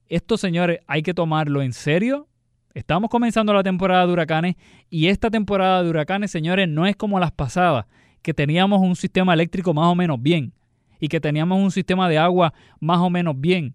[0.09, 2.27] Esto, señores, hay que tomarlo en serio.
[2.73, 4.57] Estamos comenzando la temporada de huracanes
[4.89, 7.85] y esta temporada de huracanes, señores, no es como las pasadas,
[8.23, 10.55] que teníamos un sistema eléctrico más o menos bien
[11.01, 13.75] y que teníamos un sistema de agua más o menos bien.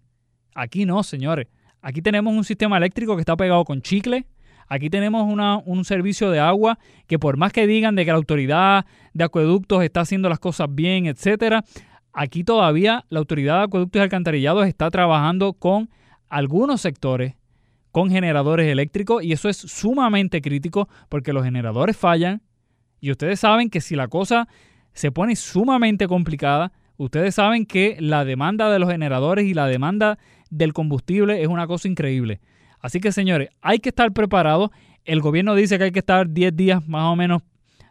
[0.52, 1.46] Aquí no, señores.
[1.80, 4.26] Aquí tenemos un sistema eléctrico que está pegado con chicle.
[4.72, 5.30] Aquí tenemos
[5.66, 9.84] un servicio de agua que por más que digan de que la autoridad de acueductos
[9.84, 11.62] está haciendo las cosas bien, etcétera,
[12.14, 15.90] aquí todavía la autoridad de acueductos y alcantarillados está trabajando con
[16.30, 17.34] algunos sectores
[17.90, 22.40] con generadores eléctricos y eso es sumamente crítico porque los generadores fallan
[22.98, 24.48] y ustedes saben que si la cosa
[24.94, 30.18] se pone sumamente complicada, Ustedes saben que la demanda de los generadores y la demanda
[30.50, 32.40] del combustible es una cosa increíble.
[32.82, 34.70] Así que señores, hay que estar preparados.
[35.04, 37.42] El gobierno dice que hay que estar 10 días más o menos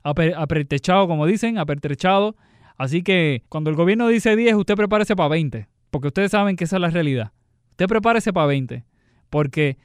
[0.04, 2.36] apertrechado, como dicen, apertrechado.
[2.77, 6.65] Así que cuando el gobierno dice 10, usted prepárese para 20, porque ustedes saben que
[6.65, 7.32] esa es la realidad.
[7.71, 8.84] Usted prepárese para 20,
[9.30, 9.77] porque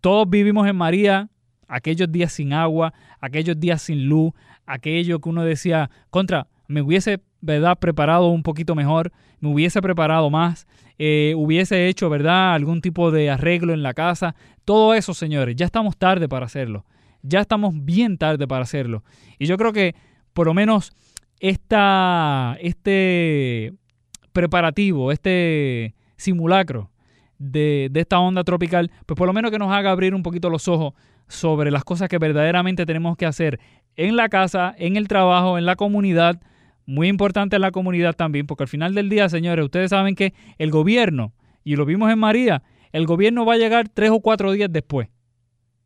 [0.00, 1.30] todos vivimos en María
[1.68, 4.32] aquellos días sin agua, aquellos días sin luz,
[4.66, 7.78] aquello que uno decía, contra, me hubiese ¿verdad?
[7.78, 10.66] preparado un poquito mejor, me hubiese preparado más,
[10.98, 12.54] eh, hubiese hecho ¿verdad?
[12.54, 14.34] algún tipo de arreglo en la casa.
[14.64, 16.84] Todo eso, señores, ya estamos tarde para hacerlo.
[17.22, 19.02] Ya estamos bien tarde para hacerlo.
[19.38, 19.94] Y yo creo que
[20.32, 20.92] por lo menos
[21.38, 23.72] esta, este
[24.32, 26.90] preparativo, este simulacro
[27.38, 30.50] de, de esta onda tropical, pues por lo menos que nos haga abrir un poquito
[30.50, 30.94] los ojos
[31.28, 33.58] sobre las cosas que verdaderamente tenemos que hacer
[33.96, 36.40] en la casa, en el trabajo, en la comunidad,
[36.86, 40.34] muy importante en la comunidad también, porque al final del día, señores, ustedes saben que
[40.58, 41.32] el gobierno,
[41.64, 42.62] y lo vimos en María,
[42.92, 45.08] el gobierno va a llegar tres o cuatro días después.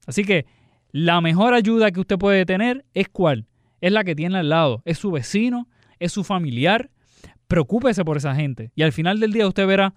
[0.07, 0.47] Así que
[0.91, 3.47] la mejor ayuda que usted puede tener es cuál?
[3.81, 6.91] Es la que tiene al lado, es su vecino, es su familiar.
[7.49, 8.71] Preocúpese por esa gente.
[8.75, 9.95] Y al final del día usted verá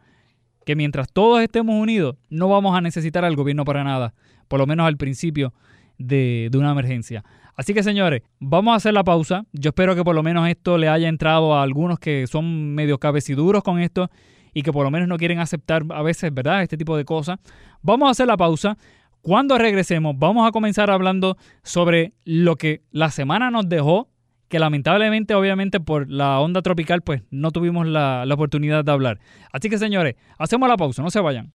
[0.66, 4.14] que mientras todos estemos unidos, no vamos a necesitar al gobierno para nada,
[4.48, 5.54] por lo menos al principio
[5.98, 7.24] de, de una emergencia.
[7.58, 9.44] Así que señores, vamos a hacer la pausa.
[9.52, 13.00] Yo espero que por lo menos esto le haya entrado a algunos que son medio
[13.00, 14.12] cabeciduros con esto
[14.54, 16.62] y que por lo menos no quieren aceptar a veces, ¿verdad?
[16.62, 17.40] Este tipo de cosas.
[17.82, 18.78] Vamos a hacer la pausa.
[19.24, 24.08] Cuando regresemos, vamos a comenzar hablando sobre lo que la semana nos dejó,
[24.50, 29.20] que lamentablemente, obviamente, por la onda tropical, pues no tuvimos la, la oportunidad de hablar.
[29.52, 31.54] Así que, señores, hacemos la pausa, no se vayan.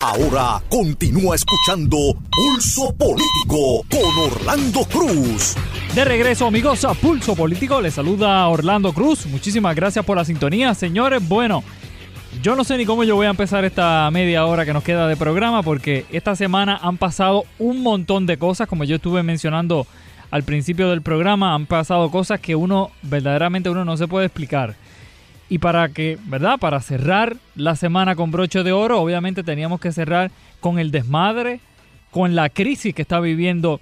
[0.00, 1.96] Ahora continúa escuchando
[2.30, 5.54] Pulso Político con Orlando Cruz.
[5.94, 7.80] De regreso, amigos, a Pulso Político.
[7.80, 9.26] Les saluda Orlando Cruz.
[9.26, 11.26] Muchísimas gracias por la sintonía, señores.
[11.26, 11.62] Bueno,
[12.42, 15.06] yo no sé ni cómo yo voy a empezar esta media hora que nos queda
[15.06, 19.86] de programa porque esta semana han pasado un montón de cosas, como yo estuve mencionando
[20.30, 24.74] al principio del programa, han pasado cosas que uno verdaderamente uno no se puede explicar.
[25.48, 26.58] Y para que, ¿verdad?
[26.58, 31.60] Para cerrar la semana con broche de oro, obviamente teníamos que cerrar con el desmadre,
[32.10, 33.80] con la crisis que está viviendo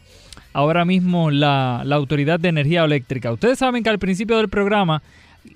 [0.52, 3.32] ahora mismo la, la Autoridad de Energía Eléctrica.
[3.32, 5.02] Ustedes saben que al principio del programa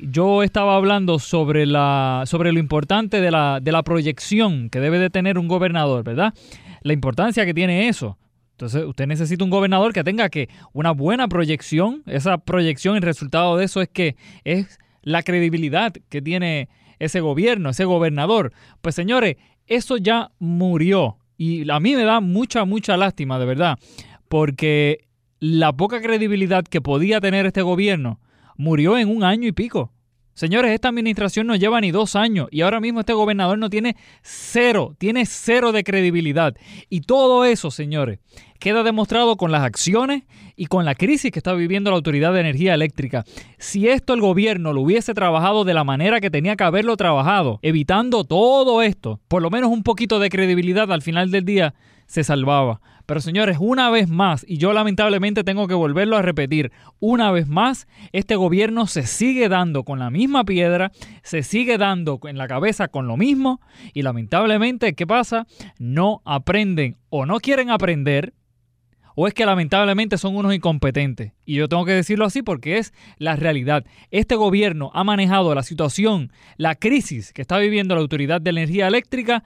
[0.00, 4.98] yo estaba hablando sobre, la, sobre lo importante de la, de la proyección que debe
[4.98, 6.34] de tener un gobernador, ¿verdad?
[6.82, 8.16] La importancia que tiene eso.
[8.56, 12.02] Entonces, usted necesita un gobernador que tenga que una buena proyección.
[12.06, 17.68] Esa proyección, el resultado de eso es que es la credibilidad que tiene ese gobierno,
[17.68, 18.54] ese gobernador.
[18.80, 21.18] Pues señores, eso ya murió.
[21.36, 23.78] Y a mí me da mucha, mucha lástima, de verdad,
[24.26, 25.06] porque
[25.38, 28.20] la poca credibilidad que podía tener este gobierno
[28.56, 29.92] murió en un año y pico.
[30.36, 33.96] Señores, esta administración no lleva ni dos años y ahora mismo este gobernador no tiene
[34.20, 36.54] cero, tiene cero de credibilidad.
[36.90, 38.18] Y todo eso, señores,
[38.60, 42.40] queda demostrado con las acciones y con la crisis que está viviendo la Autoridad de
[42.40, 43.24] Energía Eléctrica.
[43.56, 47.58] Si esto el gobierno lo hubiese trabajado de la manera que tenía que haberlo trabajado,
[47.62, 51.74] evitando todo esto, por lo menos un poquito de credibilidad al final del día,
[52.06, 52.82] se salvaba.
[53.06, 57.46] Pero señores, una vez más, y yo lamentablemente tengo que volverlo a repetir, una vez
[57.46, 60.90] más, este gobierno se sigue dando con la misma piedra,
[61.22, 63.60] se sigue dando en la cabeza con lo mismo,
[63.94, 65.46] y lamentablemente, ¿qué pasa?
[65.78, 68.34] No aprenden o no quieren aprender,
[69.14, 71.32] o es que lamentablemente son unos incompetentes.
[71.46, 73.84] Y yo tengo que decirlo así porque es la realidad.
[74.10, 78.88] Este gobierno ha manejado la situación, la crisis que está viviendo la Autoridad de Energía
[78.88, 79.42] Eléctrica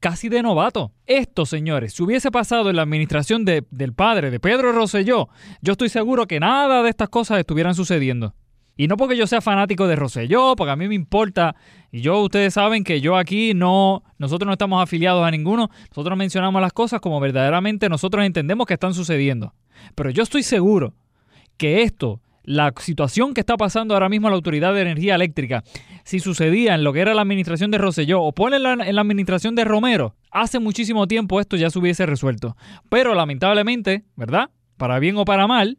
[0.00, 0.92] casi de novato.
[1.06, 5.28] Esto, señores, si hubiese pasado en la administración del padre de Pedro Rosselló,
[5.60, 8.34] yo estoy seguro que nada de estas cosas estuvieran sucediendo.
[8.78, 11.56] Y no porque yo sea fanático de Rosselló, porque a mí me importa.
[11.90, 15.70] Y yo, ustedes saben que yo aquí no, nosotros no estamos afiliados a ninguno.
[15.88, 19.54] Nosotros mencionamos las cosas como verdaderamente nosotros entendemos que están sucediendo.
[19.94, 20.92] Pero yo estoy seguro
[21.56, 25.64] que esto la situación que está pasando ahora mismo la Autoridad de Energía Eléctrica,
[26.04, 29.64] si sucedía en lo que era la administración de Roselló o en la administración de
[29.64, 32.56] Romero, hace muchísimo tiempo esto ya se hubiese resuelto.
[32.88, 34.50] Pero lamentablemente, ¿verdad?
[34.76, 35.78] Para bien o para mal,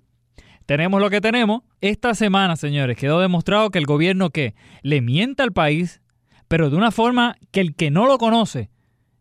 [0.65, 1.61] tenemos lo que tenemos.
[1.79, 6.01] Esta semana, señores, quedó demostrado que el gobierno que le mienta al país,
[6.49, 8.69] pero de una forma que el que no lo conoce,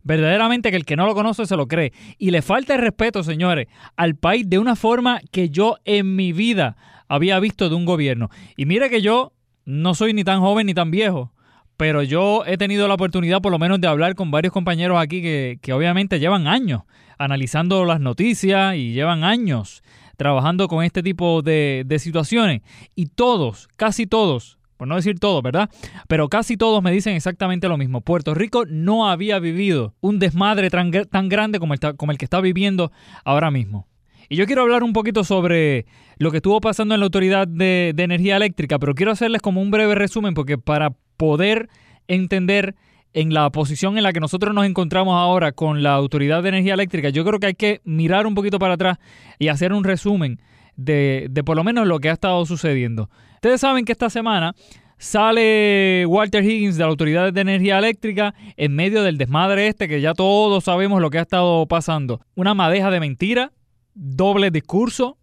[0.02, 1.92] verdaderamente que el que no lo conoce se lo cree.
[2.18, 6.32] Y le falta el respeto, señores, al país de una forma que yo en mi
[6.32, 6.76] vida
[7.08, 8.30] había visto de un gobierno.
[8.56, 9.32] Y mire que yo
[9.64, 11.32] no soy ni tan joven ni tan viejo,
[11.76, 15.20] pero yo he tenido la oportunidad por lo menos de hablar con varios compañeros aquí
[15.22, 16.82] que, obviamente llevan años
[17.18, 19.82] analizando las noticias y llevan años
[20.16, 22.62] trabajando con este tipo de, de situaciones.
[22.94, 25.70] Y todos, casi todos, por no decir todos, ¿verdad?
[26.08, 28.00] Pero casi todos me dicen exactamente lo mismo.
[28.00, 32.40] Puerto Rico no había vivido un desmadre tan, tan grande como como el que está
[32.40, 32.92] viviendo
[33.24, 33.86] ahora mismo.
[34.28, 35.86] Y yo quiero hablar un poquito sobre
[36.18, 39.70] lo que estuvo pasando en la Autoridad de, Energía Eléctrica, pero quiero hacerles como un
[39.70, 41.68] breve resumen porque para poder
[42.08, 42.74] entender
[43.12, 46.74] en la posición en la que nosotros nos encontramos ahora con la Autoridad de Energía
[46.74, 48.98] Eléctrica, yo creo que hay que mirar un poquito para atrás
[49.38, 50.40] y hacer un resumen
[50.76, 53.08] de, de por lo menos lo que ha estado sucediendo.
[53.34, 54.54] Ustedes saben que esta semana
[54.98, 60.00] sale Walter Higgins de la Autoridad de Energía Eléctrica en medio del desmadre este que
[60.00, 62.20] ya todos sabemos lo que ha estado pasando.
[62.34, 63.52] Una madeja de mentira
[63.96, 65.18] doble discurso.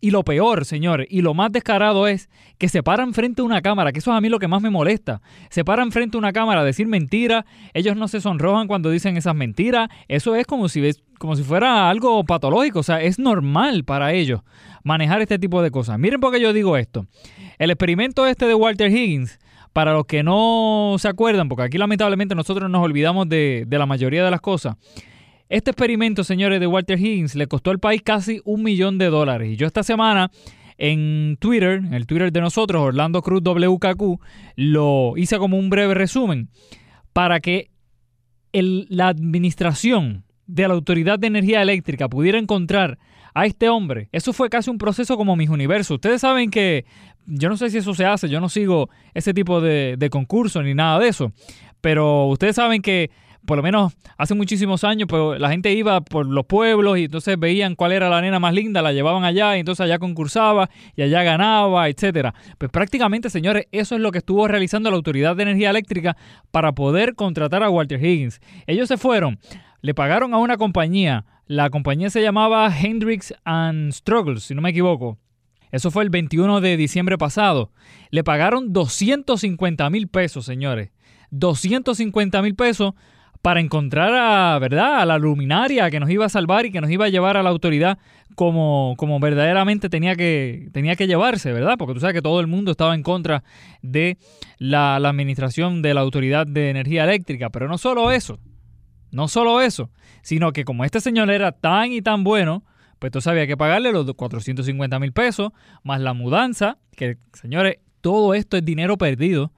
[0.00, 3.62] Y lo peor, señores, y lo más descarado es que se paran frente a una
[3.62, 5.20] cámara, que eso es a mí lo que más me molesta.
[5.50, 9.16] Se paran frente a una cámara a decir mentiras, ellos no se sonrojan cuando dicen
[9.16, 13.82] esas mentiras, eso es como si, como si fuera algo patológico, o sea, es normal
[13.82, 14.42] para ellos
[14.84, 15.98] manejar este tipo de cosas.
[15.98, 17.06] Miren por qué yo digo esto.
[17.58, 19.40] El experimento este de Walter Higgins,
[19.72, 23.86] para los que no se acuerdan, porque aquí lamentablemente nosotros nos olvidamos de, de la
[23.86, 24.76] mayoría de las cosas,
[25.48, 29.50] este experimento, señores, de Walter Higgins le costó al país casi un millón de dólares.
[29.52, 30.30] Y yo esta semana
[30.76, 34.20] en Twitter, en el Twitter de nosotros, Orlando Cruz WKQ,
[34.56, 36.50] lo hice como un breve resumen
[37.12, 37.70] para que
[38.52, 42.98] la administración de la Autoridad de Energía Eléctrica pudiera encontrar
[43.34, 44.08] a este hombre.
[44.12, 45.96] Eso fue casi un proceso como mis universos.
[45.96, 46.84] Ustedes saben que
[47.26, 50.62] yo no sé si eso se hace, yo no sigo ese tipo de, de concurso
[50.62, 51.32] ni nada de eso,
[51.80, 53.10] pero ustedes saben que
[53.48, 57.40] por lo menos hace muchísimos años, pues la gente iba por los pueblos y entonces
[57.40, 61.00] veían cuál era la nena más linda, la llevaban allá y entonces allá concursaba y
[61.00, 62.34] allá ganaba, etcétera.
[62.58, 66.14] Pues prácticamente, señores, eso es lo que estuvo realizando la Autoridad de Energía Eléctrica
[66.50, 68.38] para poder contratar a Walter Higgins.
[68.66, 69.38] Ellos se fueron,
[69.80, 74.70] le pagaron a una compañía, la compañía se llamaba Hendrix and Struggles, si no me
[74.70, 75.16] equivoco.
[75.72, 77.72] Eso fue el 21 de diciembre pasado.
[78.10, 80.90] Le pagaron 250 mil pesos, señores.
[81.30, 82.92] 250 mil pesos
[83.42, 85.00] para encontrar a, ¿verdad?
[85.00, 87.42] a la luminaria que nos iba a salvar y que nos iba a llevar a
[87.42, 87.98] la autoridad
[88.34, 91.76] como, como verdaderamente tenía que, tenía que llevarse, ¿verdad?
[91.78, 93.42] Porque tú sabes que todo el mundo estaba en contra
[93.82, 94.16] de
[94.58, 97.50] la, administración de la Autoridad de Energía Eléctrica.
[97.50, 98.38] Pero no solo eso,
[99.10, 99.90] no solo eso,
[100.22, 102.64] sino que como este señor era tan y tan bueno,
[102.98, 105.50] pues tú había que pagarle los 450 mil pesos,
[105.82, 109.52] más la mudanza, que señores, todo esto es dinero perdido.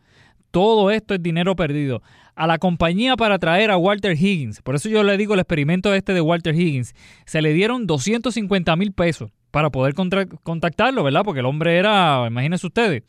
[0.50, 2.02] Todo esto es dinero perdido
[2.40, 4.62] a la compañía para traer a Walter Higgins.
[4.62, 6.94] Por eso yo le digo el experimento este de Walter Higgins.
[7.26, 11.20] Se le dieron 250 mil pesos para poder contactarlo, ¿verdad?
[11.22, 13.02] Porque el hombre era, imagínense ustedes,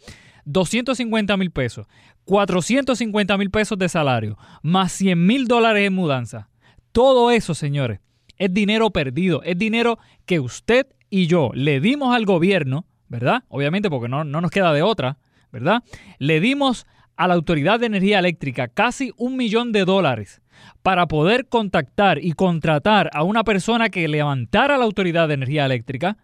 [0.44, 1.88] 250 mil pesos,
[2.26, 6.50] 450 mil pesos de salario, más 100 mil dólares en mudanza.
[6.92, 8.02] Todo eso, señores,
[8.36, 13.46] es dinero perdido, es dinero que usted y yo le dimos al gobierno, ¿verdad?
[13.48, 15.20] Obviamente porque no, no nos queda de otra,
[15.54, 15.84] ¿verdad?
[16.20, 16.86] Le dimos
[17.22, 20.42] a la Autoridad de Energía Eléctrica casi un millón de dólares
[20.82, 26.18] para poder contactar y contratar a una persona que levantara la Autoridad de Energía Eléctrica.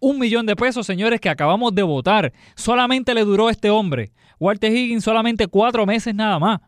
[0.00, 2.32] Un millón de pesos, señores, que acabamos de votar.
[2.56, 6.60] Solamente le duró este hombre, Walter Higgins, solamente cuatro meses nada más.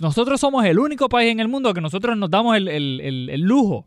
[0.00, 3.84] Nosotros somos el único país en el mundo que nosotros nos damos el, el lujo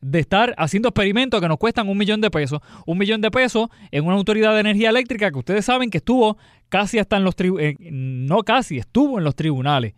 [0.00, 2.60] de estar haciendo experimentos que nos cuestan un millón de pesos.
[2.86, 6.38] Un millón de pesos en una autoridad de energía eléctrica que ustedes saben que estuvo
[6.68, 9.94] casi hasta en los tribunales, eh, no casi, estuvo en los tribunales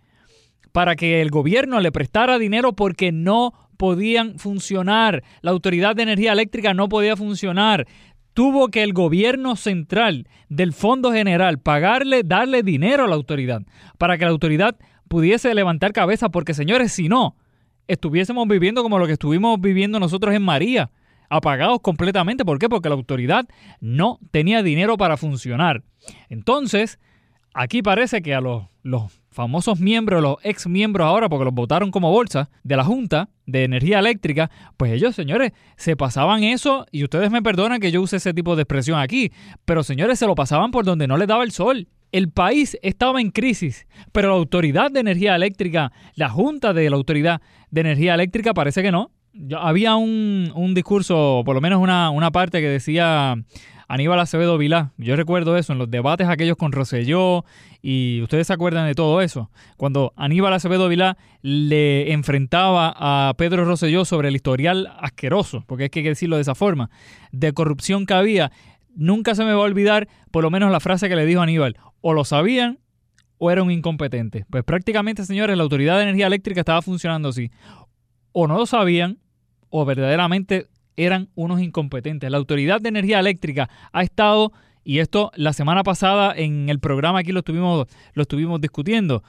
[0.72, 5.22] para que el gobierno le prestara dinero porque no podían funcionar.
[5.42, 7.86] La autoridad de energía eléctrica no podía funcionar.
[8.34, 13.62] Tuvo que el gobierno central del Fondo General pagarle, darle dinero a la autoridad
[13.98, 14.76] para que la autoridad
[15.08, 17.36] pudiese levantar cabeza porque señores, si no,
[17.88, 20.90] estuviésemos viviendo como lo que estuvimos viviendo nosotros en María,
[21.28, 22.44] apagados completamente.
[22.44, 22.68] ¿Por qué?
[22.68, 23.46] Porque la autoridad
[23.80, 25.82] no tenía dinero para funcionar.
[26.28, 26.98] Entonces,
[27.54, 31.90] aquí parece que a los, los famosos miembros, los ex miembros ahora, porque los votaron
[31.90, 37.02] como bolsa de la Junta de Energía Eléctrica, pues ellos, señores, se pasaban eso, y
[37.02, 39.32] ustedes me perdonan que yo use ese tipo de expresión aquí,
[39.64, 41.88] pero señores, se lo pasaban por donde no les daba el sol.
[42.12, 46.96] El país estaba en crisis, pero la Autoridad de Energía Eléctrica, la Junta de la
[46.96, 47.40] Autoridad
[47.70, 49.10] de Energía Eléctrica, parece que no.
[49.58, 53.34] había un, un, discurso, por lo menos una, una parte que decía
[53.92, 54.92] Aníbal Acevedo Vilá.
[54.96, 57.44] Yo recuerdo eso en los debates aquellos con Rosselló
[57.82, 59.50] y ustedes se acuerdan de todo eso.
[59.76, 65.90] Cuando Aníbal Acevedo Vilá le enfrentaba a Pedro Rosselló sobre el historial asqueroso, porque hay
[65.90, 66.88] que decirlo de esa forma,
[67.32, 68.50] de corrupción que había.
[68.94, 71.76] Nunca se me va a olvidar por lo menos la frase que le dijo Aníbal
[72.00, 72.78] o lo sabían
[73.38, 74.44] o era un incompetente.
[74.50, 77.50] Pues prácticamente, señores, la Autoridad de Energía Eléctrica estaba funcionando así.
[78.32, 79.18] O no lo sabían
[79.68, 82.30] o verdaderamente eran unos incompetentes.
[82.30, 84.52] La Autoridad de Energía Eléctrica ha estado,
[84.84, 89.24] y esto la semana pasada en el programa aquí lo estuvimos, lo discutiendo,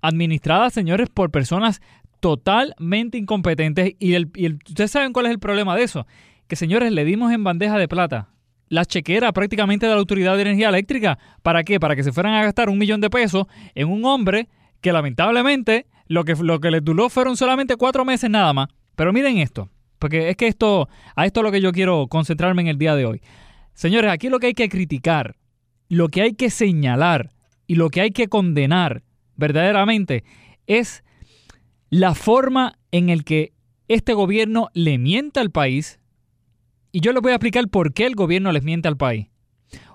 [0.00, 1.82] administrada, señores, por personas
[2.20, 3.94] totalmente incompetentes.
[3.98, 6.06] Y, el, y ustedes saben cuál es el problema de eso.
[6.48, 8.28] Que, señores, le dimos en bandeja de plata
[8.70, 11.18] la chequera prácticamente de la Autoridad de Energía Eléctrica.
[11.42, 11.78] ¿Para qué?
[11.78, 14.48] Para que se fueran a gastar un millón de pesos en un hombre
[14.80, 18.68] que lamentablemente lo que, lo que les duró fueron solamente cuatro meses nada más.
[18.96, 19.68] Pero miren esto,
[19.98, 22.94] porque es que esto, a esto es lo que yo quiero concentrarme en el día
[22.94, 23.20] de hoy.
[23.74, 25.36] Señores, aquí lo que hay que criticar,
[25.88, 27.32] lo que hay que señalar
[27.66, 29.02] y lo que hay que condenar
[29.36, 30.24] verdaderamente
[30.66, 31.02] es
[31.88, 33.52] la forma en el que
[33.88, 35.99] este gobierno le mienta al país,
[36.92, 39.28] y yo les voy a explicar por qué el gobierno les miente al país.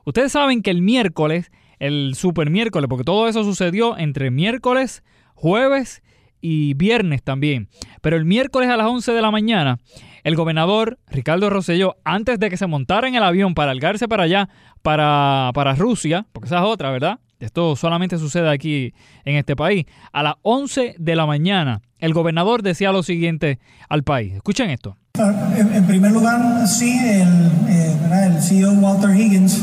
[0.06, 6.04] Ustedes saben que el miércoles, el super miércoles, porque todo eso sucedió entre miércoles, jueves
[6.42, 7.70] y viernes también.
[8.02, 9.80] Pero el miércoles a las 11 de la mañana,
[10.24, 14.24] el gobernador Ricardo Rosselló, antes de que se montara en el avión para algarse para
[14.24, 14.50] allá,
[14.82, 17.20] para, para Rusia, porque esa es otra, ¿verdad?
[17.40, 18.94] Esto solamente sucede aquí
[19.26, 19.86] en este país.
[20.14, 24.34] A las 11 de la mañana, el gobernador decía lo siguiente al país.
[24.34, 24.98] Escuchen esto.
[25.18, 27.96] En, primer lugar, sí, el, eh,
[28.26, 29.62] el CEO Walter Higgins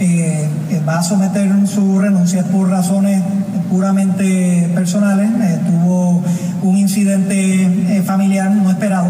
[0.00, 3.22] eh, eh, va a someter su renuncia por razones
[3.70, 5.30] puramente personales.
[5.66, 6.22] tuvo
[6.62, 9.08] un incidente familiar no esperado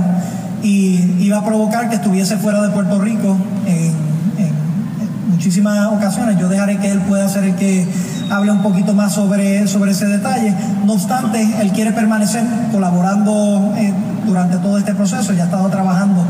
[0.65, 3.37] y iba a provocar que estuviese fuera de Puerto Rico
[3.67, 3.93] en,
[5.35, 6.39] muchísimas ocasiones.
[6.39, 7.87] Yo dejaré que él pueda ser el que
[8.31, 10.55] hable un poquito más sobre, sobre ese detalle.
[10.87, 13.75] No obstante, él quiere permanecer colaborando
[14.27, 16.25] durante todo este proceso, ya ha estado trabajando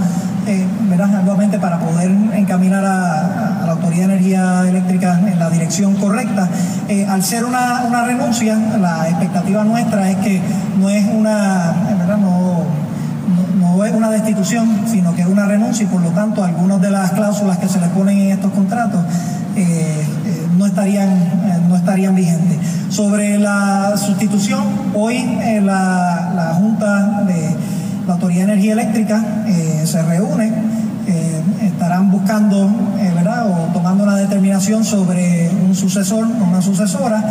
[0.47, 6.49] eh, nuevamente para poder encaminar a, la Autoridad de Energía Eléctrica en la dirección correcta.
[6.89, 10.43] Eh, al ser una, una, renuncia, la expectativa nuestra es que
[10.79, 12.44] no es una, verdad, no,
[13.85, 16.91] no, es una destitución, sino que es una renuncia y por lo tanto algunas de
[16.91, 19.01] las cláusulas que se le ponen en estos contratos
[19.57, 22.59] eh, eh, no, estarían, no estarían vigentes.
[22.89, 24.63] Sobre la sustitución,
[24.95, 27.57] hoy la, la Junta de
[28.07, 30.53] la Autoridad de Energía Eléctrica eh, se reúne,
[31.07, 33.51] eh, estarán buscando, eh, ¿verdad?
[33.51, 37.23] O tomando una determinación sobre un sucesor o una sucesora.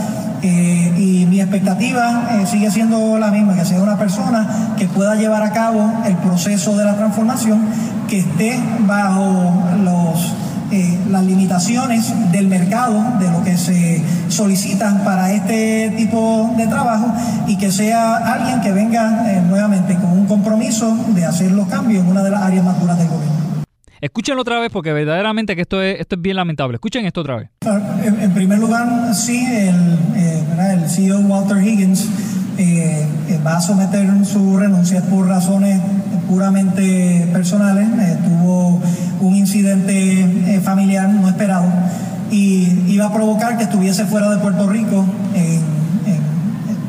[0.44, 5.52] Y mi expectativa sigue siendo la misma, que sea una persona que pueda llevar a
[5.52, 7.62] cabo el proceso de la transformación,
[8.08, 10.34] que esté bajo los
[10.74, 17.14] eh, las limitaciones del mercado, de lo que se solicita para este tipo de trabajo
[17.46, 22.04] y que sea alguien que venga eh, nuevamente con un compromiso de hacer los cambios
[22.04, 23.33] en una de las áreas más duras del gobierno.
[24.04, 26.76] Escúchenlo otra vez porque verdaderamente que esto es, esto es bien lamentable.
[26.76, 27.50] Escuchen esto otra vez.
[28.04, 30.44] En, primer lugar, sí, el, eh,
[30.74, 32.10] el CEO Walter Higgins
[32.58, 33.08] eh,
[33.46, 35.80] va a someter su renuncia por razones
[36.30, 37.88] puramente personales.
[37.88, 38.82] Eh, tuvo
[39.22, 40.20] un incidente
[40.54, 41.66] eh, familiar no esperado
[42.30, 45.62] y iba a provocar que estuviese fuera de Puerto Rico en,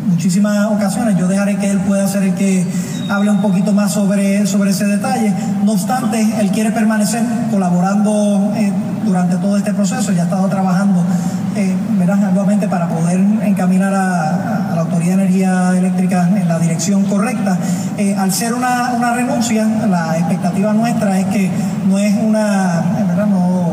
[0.08, 1.16] muchísimas ocasiones.
[1.16, 2.64] Yo dejaré que él pueda ser el que
[3.08, 5.32] hable un poquito más sobre, sobre ese detalle.
[5.64, 8.72] No obstante, él quiere permanecer colaborando eh,
[9.04, 10.12] durante todo este proceso.
[10.12, 11.02] Ya ha estado trabajando
[11.56, 11.74] eh,
[12.24, 17.56] arduamente para poder encaminar a, la Autoridad de Energía Eléctrica en la dirección correcta.
[17.96, 21.50] Eh, al ser una, una, renuncia, la expectativa nuestra es que
[21.88, 23.26] no es una, ¿verdad?
[23.26, 23.72] No,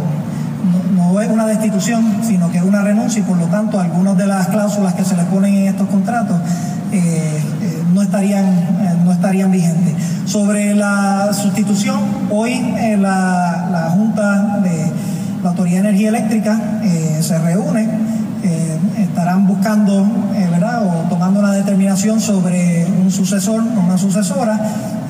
[0.95, 4.27] no, es una destitución, sino que es una renuncia y por lo tanto algunas de
[4.27, 6.37] las cláusulas que se le ponen en estos contratos
[6.91, 7.41] eh,
[7.93, 8.45] no, estarían,
[9.21, 9.93] estarían vigentes.
[10.25, 11.99] Sobre la sustitución,
[12.31, 12.59] hoy
[12.97, 14.91] la, la, Junta de
[15.43, 16.59] la Autoridad de Energía Eléctrica
[17.21, 17.87] se reúne,
[18.97, 20.07] estarán buscando,
[20.49, 20.83] ¿verdad?
[20.87, 24.59] O tomando una determinación sobre un sucesor una sucesora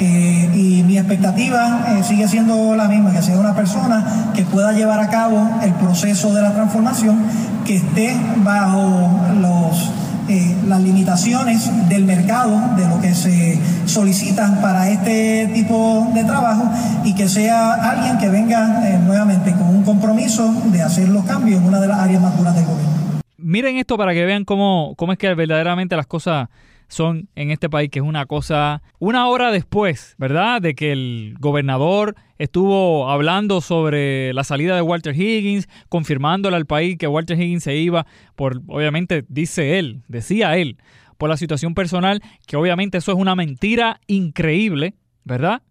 [0.03, 4.71] eh, y mi expectativa eh, sigue siendo la misma, que sea una persona que pueda
[4.71, 7.19] llevar a cabo el proceso de la transformación,
[7.65, 9.91] que esté bajo los,
[10.31, 16.69] eh, las limitaciones del mercado, de lo que se solicita para este tipo de trabajo,
[17.03, 21.67] y que sea alguien que venga nuevamente con un compromiso de hacer los cambios en
[21.67, 22.91] una de las áreas más duras del gobierno.
[23.37, 26.47] Miren esto para que vean cómo, cómo es que verdaderamente las cosas
[26.91, 30.61] son en este país, que es una cosa, una hora después, ¿verdad?
[30.61, 36.97] De que el gobernador estuvo hablando sobre la salida de Walter Higgins, confirmándole al país
[36.97, 40.77] que Walter Higgins se iba por, obviamente, dice él, decía él,
[41.17, 45.61] por la situación personal, que obviamente eso es una mentira increíble, ¿verdad?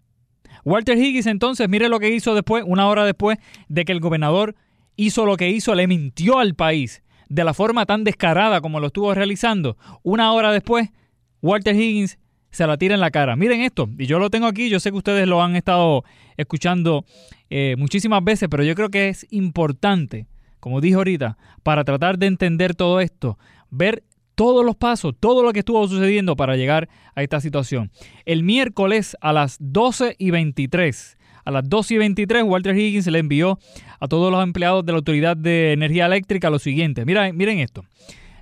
[0.65, 4.55] Walter Higgins entonces, mire lo que hizo después, una hora después de que el gobernador
[4.97, 8.89] hizo lo que hizo, le mintió al país de la forma tan descarada como lo
[8.89, 9.77] estuvo realizando.
[10.03, 10.91] Una hora después
[11.43, 12.19] Walter Higgins
[12.51, 13.37] se la tira en la cara.
[13.37, 16.05] Miren esto, y yo lo tengo aquí, yo sé que ustedes lo han estado
[16.37, 17.05] escuchando
[17.49, 20.27] eh, muchísimas veces, pero yo creo que es importante,
[20.59, 23.39] como dije ahorita, para tratar de entender todo esto,
[23.71, 24.03] ver
[24.35, 27.91] todos los pasos, todo lo que estuvo sucediendo para llegar a esta situación.
[28.25, 33.19] El miércoles a las 12 y 23, a las 12 y 23, Walter Higgins le
[33.19, 33.59] envió
[33.99, 37.05] a todos los empleados de la Autoridad de Energía Eléctrica lo siguiente.
[37.05, 37.85] Miren, miren esto.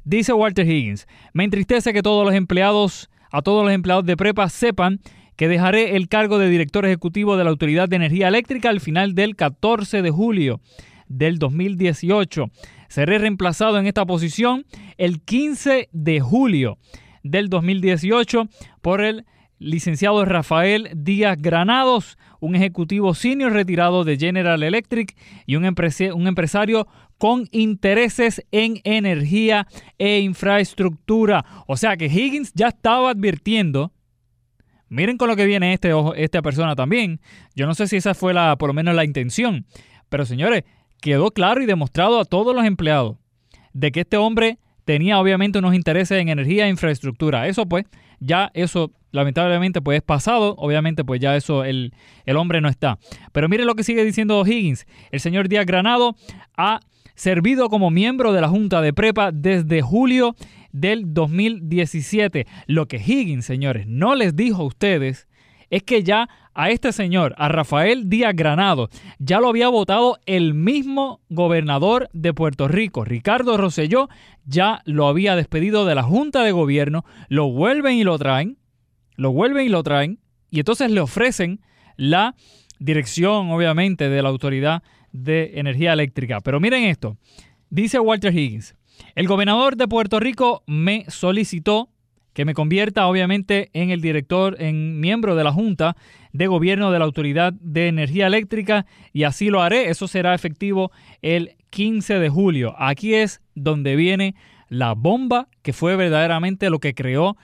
[0.09, 4.48] Dice Walter Higgins, me entristece que todos los empleados, a todos los empleados de prepa
[4.48, 5.00] sepan
[5.36, 9.14] que dejaré el cargo de director ejecutivo de la Autoridad de Energía Eléctrica al final
[9.14, 10.62] del 14 de julio
[11.09, 12.46] del 2018.
[12.88, 14.64] Seré reemplazado en esta posición
[14.96, 16.78] el 15 de julio
[17.22, 18.48] del 2018
[18.80, 19.26] por el
[19.59, 26.86] licenciado Rafael Díaz Granados, un ejecutivo senior retirado de General Electric y un, empresario
[27.18, 29.66] con intereses en energía
[29.98, 31.44] e infraestructura.
[31.66, 33.92] O sea que Higgins ya estaba advirtiendo.
[34.88, 37.20] Miren con lo que viene este, esta persona también.
[37.54, 39.66] Yo no sé si esa fue la, por lo menos la intención.
[40.08, 40.64] Pero señores,
[41.00, 43.16] quedó claro y demostrado a todos los empleados
[43.74, 47.48] de que este hombre tenía obviamente unos intereses en energía e infraestructura.
[47.48, 47.84] Eso pues,
[48.20, 50.54] ya eso lamentablemente pues es pasado.
[50.56, 51.92] Obviamente pues ya eso el,
[52.24, 52.98] el hombre no está.
[53.32, 54.86] Pero miren lo que sigue diciendo Higgins.
[55.10, 56.16] El señor Díaz Granado
[56.56, 56.80] ha
[57.18, 60.36] servido como miembro de la Junta de Prepa desde julio
[60.70, 62.46] del 2017.
[62.66, 65.26] Lo que Higgins, señores, no les dijo a ustedes
[65.68, 68.88] es que ya a este señor, a Rafael Díaz Granado,
[69.18, 74.08] ya lo había votado el mismo gobernador de Puerto Rico, Ricardo Rosselló,
[74.44, 78.58] ya lo había despedido de la Junta de Gobierno, lo vuelven y lo traen,
[79.16, 81.60] lo vuelven y lo traen, y entonces le ofrecen
[81.96, 82.34] la
[82.78, 84.82] dirección, obviamente, de la autoridad
[85.12, 86.40] de energía eléctrica.
[86.40, 87.16] Pero miren esto,
[87.70, 88.74] dice Walter Higgins,
[89.14, 91.90] el gobernador de Puerto Rico me solicitó
[92.32, 95.96] que me convierta obviamente en el director, en miembro de la Junta
[96.32, 99.90] de Gobierno de la Autoridad de Energía Eléctrica y así lo haré.
[99.90, 102.74] Eso será efectivo el 15 de julio.
[102.78, 104.36] Aquí es donde viene
[104.68, 107.36] la bomba que fue verdaderamente lo que creó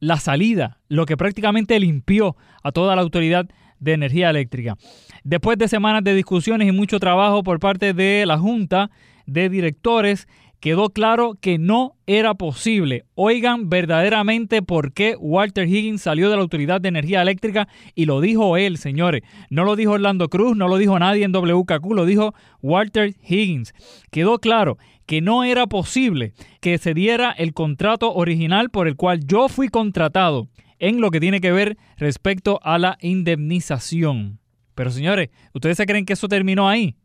[0.00, 3.48] la salida, lo que prácticamente limpió a toda la autoridad
[3.80, 4.76] de energía eléctrica.
[5.24, 8.90] Después de semanas de discusiones y mucho trabajo por parte de la Junta
[9.26, 10.26] de Directores,
[10.60, 13.04] quedó claro que no era posible.
[13.14, 18.20] Oigan verdaderamente por qué Walter Higgins salió de la Autoridad de Energía Eléctrica y lo
[18.20, 19.22] dijo él, señores.
[19.50, 23.72] No lo dijo Orlando Cruz, no lo dijo nadie en WKQ, lo dijo Walter Higgins.
[24.10, 29.20] Quedó claro que no era posible que se diera el contrato original por el cual
[29.24, 30.48] yo fui contratado
[30.78, 34.38] en lo que tiene que ver respecto a la indemnización.
[34.74, 36.96] Pero señores, ¿ustedes se creen que eso terminó ahí?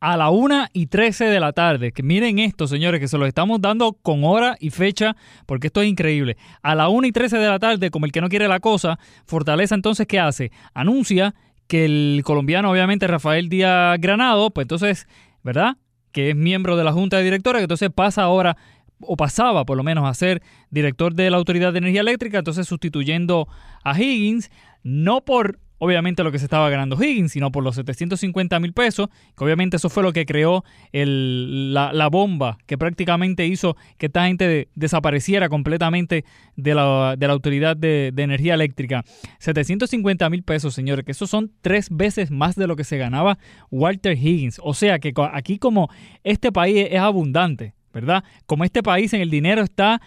[0.00, 3.26] A la 1 y 13 de la tarde, que miren esto, señores, que se lo
[3.26, 5.14] estamos dando con hora y fecha,
[5.44, 6.38] porque esto es increíble.
[6.62, 8.98] A la 1 y 13 de la tarde, como el que no quiere la cosa,
[9.26, 10.50] Fortaleza entonces, ¿qué hace?
[10.72, 11.34] Anuncia
[11.66, 15.06] que el colombiano, obviamente, Rafael Díaz Granado, pues entonces,
[15.42, 15.76] ¿verdad?
[16.12, 18.56] Que es miembro de la Junta de Directores, que entonces pasa ahora
[19.00, 22.66] o pasaba por lo menos a ser director de la Autoridad de Energía Eléctrica, entonces
[22.66, 23.48] sustituyendo
[23.84, 24.50] a Higgins,
[24.82, 29.08] no por obviamente lo que se estaba ganando Higgins, sino por los 750 mil pesos,
[29.36, 34.68] que obviamente eso fue lo que creó la, bomba que prácticamente hizo que esta gente
[34.74, 36.24] desapareciera completamente
[36.56, 39.04] de la, Autoridad de, de, Energía Eléctrica.
[39.38, 43.38] 750 mil pesos, señores, que eso son tres veces más de lo que se ganaba
[43.70, 44.60] Walter Higgins.
[44.62, 45.88] O sea que aquí como
[46.24, 48.24] este país es abundante, ¿verdad?
[48.46, 50.00] Como este país en el dinero está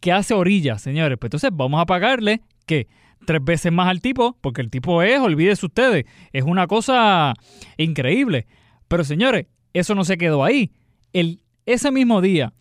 [0.00, 2.88] que hace orillas, señores, pues entonces vamos a pagarle que
[3.24, 7.34] tres veces más al tipo, porque el tipo es, olvídese ustedes, es una cosa
[7.76, 8.46] increíble.
[8.88, 10.72] Pero señores, eso no se quedó ahí.
[11.12, 12.52] El, ese mismo día,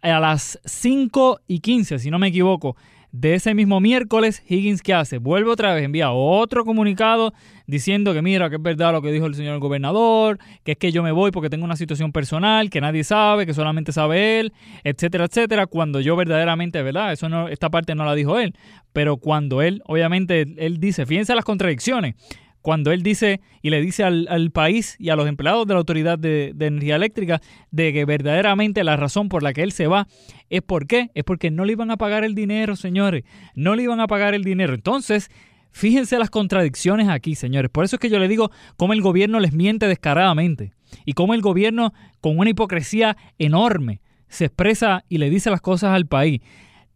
[0.00, 2.76] a las 5 y 15, si no me equivoco,
[3.14, 5.18] de ese mismo miércoles, Higgins, ¿qué hace?
[5.18, 7.32] Vuelve otra vez, envía otro comunicado
[7.64, 10.90] diciendo que mira, que es verdad lo que dijo el señor gobernador, que es que
[10.90, 14.52] yo me voy porque tengo una situación personal que nadie sabe, que solamente sabe él,
[14.82, 17.12] etcétera, etcétera, cuando yo verdaderamente, ¿verdad?
[17.12, 18.56] Eso no, esta parte no la dijo él,
[18.92, 22.16] pero cuando él, obviamente, él dice, fíjense las contradicciones,
[22.64, 26.18] cuando él dice y le dice al, país y a los empleados de la Autoridad
[26.18, 30.08] de, Energía Eléctrica de que verdaderamente la razón por la que él se va
[30.48, 33.82] es por qué, es porque no le iban a pagar el dinero, señores, no le
[33.82, 34.72] iban a pagar el dinero.
[34.72, 35.30] Entonces,
[35.72, 37.70] fíjense las contradicciones aquí, señores.
[37.70, 40.72] Por eso es que yo le digo cómo el gobierno les miente descaradamente
[41.04, 41.92] y cómo el gobierno
[42.22, 46.40] con una hipocresía enorme se expresa y le dice las cosas al país.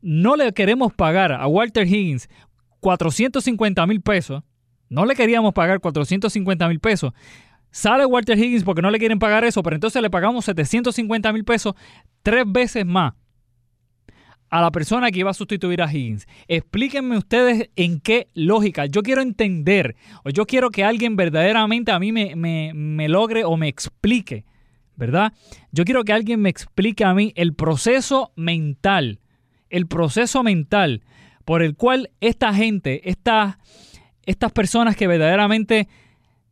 [0.01, 2.31] No le queremos pagar a Walter Higgins
[2.81, 4.45] 450 mil pesos
[4.89, 7.13] no le queríamos pagar 450 mil pesos.
[7.71, 11.45] Sale Walter Higgins porque no le quieren pagar eso, pero entonces le pagamos 750 mil
[11.45, 11.75] pesos
[12.23, 13.15] tres veces más
[14.51, 16.27] a la persona que iba a sustituir a Higgins.
[16.47, 18.87] Explíquenme ustedes en qué lógica.
[18.87, 23.57] Yo quiero entender, o yo quiero que alguien verdaderamente a mí me, me logre o
[23.59, 24.47] me explique,
[24.97, 25.35] ¿verdad?
[25.71, 29.21] Yo quiero que alguien me explique a mí el proceso mental,
[29.69, 31.03] el proceso mental
[31.45, 33.59] por el cual esta gente, esta
[34.29, 35.89] estas personas que verdaderamente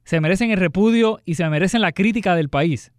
[0.03, 2.91] se merecen el repudio y se merecen la crítica del país.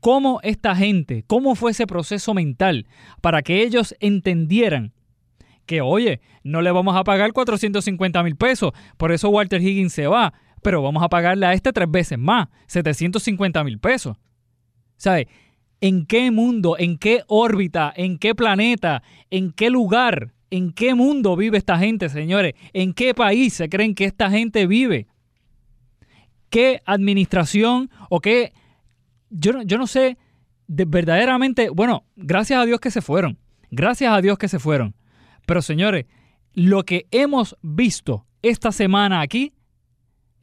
[0.00, 2.86] ¿Cómo esta gente, cómo fue ese proceso mental
[3.20, 4.94] para que ellos entendieran
[5.66, 10.06] que, oye, no le vamos a pagar 450 mil pesos, por eso Walter Higgins se
[10.06, 10.32] va,
[10.62, 14.16] pero vamos a pagarle a este tres veces más, 750 mil pesos?
[14.96, 15.28] ¿Sabe?
[15.82, 21.34] ¿En qué mundo, en qué órbita, en qué planeta, en qué lugar ¿En qué mundo
[21.34, 22.52] vive esta gente, señores?
[22.74, 25.06] ¿En qué país se creen que esta gente vive?
[26.50, 28.52] ¿Qué administración o qué...
[29.30, 30.18] Yo, yo no sé,
[30.66, 33.38] verdaderamente, bueno, gracias a Dios que se fueron.
[33.70, 34.94] Gracias a Dios que se fueron.
[35.46, 36.04] Pero señores,
[36.52, 39.54] lo que hemos visto esta semana aquí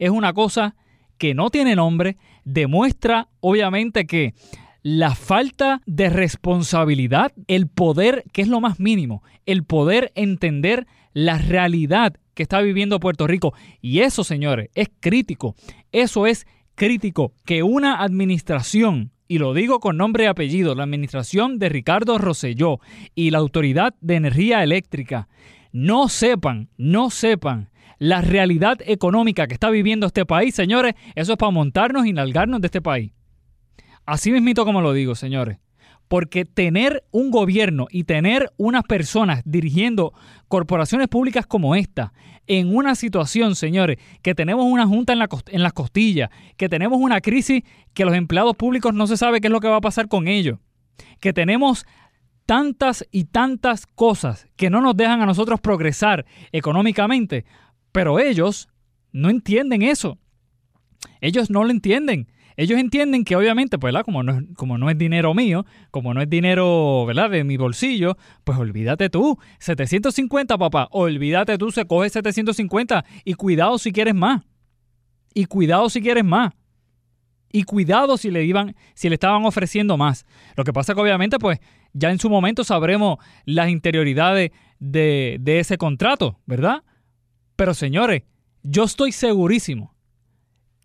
[0.00, 0.74] es una cosa
[1.18, 4.34] que no tiene nombre, demuestra obviamente que
[4.82, 11.38] la falta de responsabilidad, el poder, que es lo más mínimo, el poder entender la
[11.38, 13.52] realidad que está viviendo Puerto Rico.
[13.80, 15.54] Y eso, señores, es crítico.
[15.92, 21.58] Eso es crítico que una administración, y lo digo con nombre y apellido, la administración
[21.58, 22.78] de Ricardo Rosselló
[23.14, 25.28] y la Autoridad de Energía Eléctrica,
[25.72, 31.38] no sepan, no sepan la realidad económica que está viviendo este país, señores, eso es
[31.38, 33.12] para montarnos y nalgarnos de este país.
[34.10, 35.58] Así mismito como lo digo, señores.
[36.08, 40.12] Porque tener un gobierno y tener unas personas dirigiendo
[40.48, 42.12] corporaciones públicas como esta,
[42.48, 46.98] en una situación, señores, que tenemos una junta en, la en las costillas, que tenemos
[47.00, 47.62] una crisis
[47.94, 50.26] que los empleados públicos no se sabe qué es lo que va a pasar con
[50.26, 50.58] ellos,
[51.20, 51.86] que tenemos
[52.46, 57.44] tantas y tantas cosas que no nos dejan a nosotros progresar económicamente,
[57.92, 58.68] pero ellos
[59.12, 60.18] no entienden eso.
[61.20, 62.26] Ellos no lo entienden.
[62.60, 66.28] Ellos entienden que obviamente, pues, Como no, como no es dinero mío, como no es
[66.28, 67.30] dinero, ¿verdad?
[67.30, 69.38] De mi bolsillo, pues olvídate tú.
[69.60, 74.42] 750, papá, olvídate tú, se coge 750 y cuidado si quieres más.
[75.32, 76.52] Y cuidado si quieres más.
[77.50, 80.26] Y cuidado si le iban, si le estaban ofreciendo más.
[80.54, 81.60] Lo que pasa que obviamente, pues,
[81.94, 86.82] ya en su momento sabremos las interioridades de, de ese contrato, ¿verdad?
[87.56, 88.24] Pero señores,
[88.62, 89.94] yo estoy segurísimo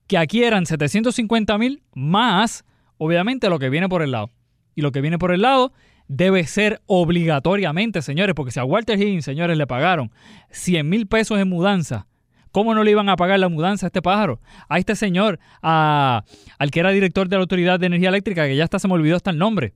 [0.08, 2.66] que aquí eran 750 mil más,
[2.98, 4.30] obviamente, lo que viene por el lado.
[4.76, 5.72] Y lo que viene por el lado
[6.08, 10.12] debe ser obligatoriamente, señores, porque si a Walter Higgins, señores, le pagaron
[10.52, 12.08] 100 mil pesos en mudanza,
[12.52, 14.40] ¿cómo no le iban a pagar la mudanza a este pájaro?
[14.70, 16.24] A este señor, a,
[16.60, 18.94] al que era director de la Autoridad de Energía Eléctrica, que ya hasta se me
[18.94, 19.74] olvidó hasta el nombre,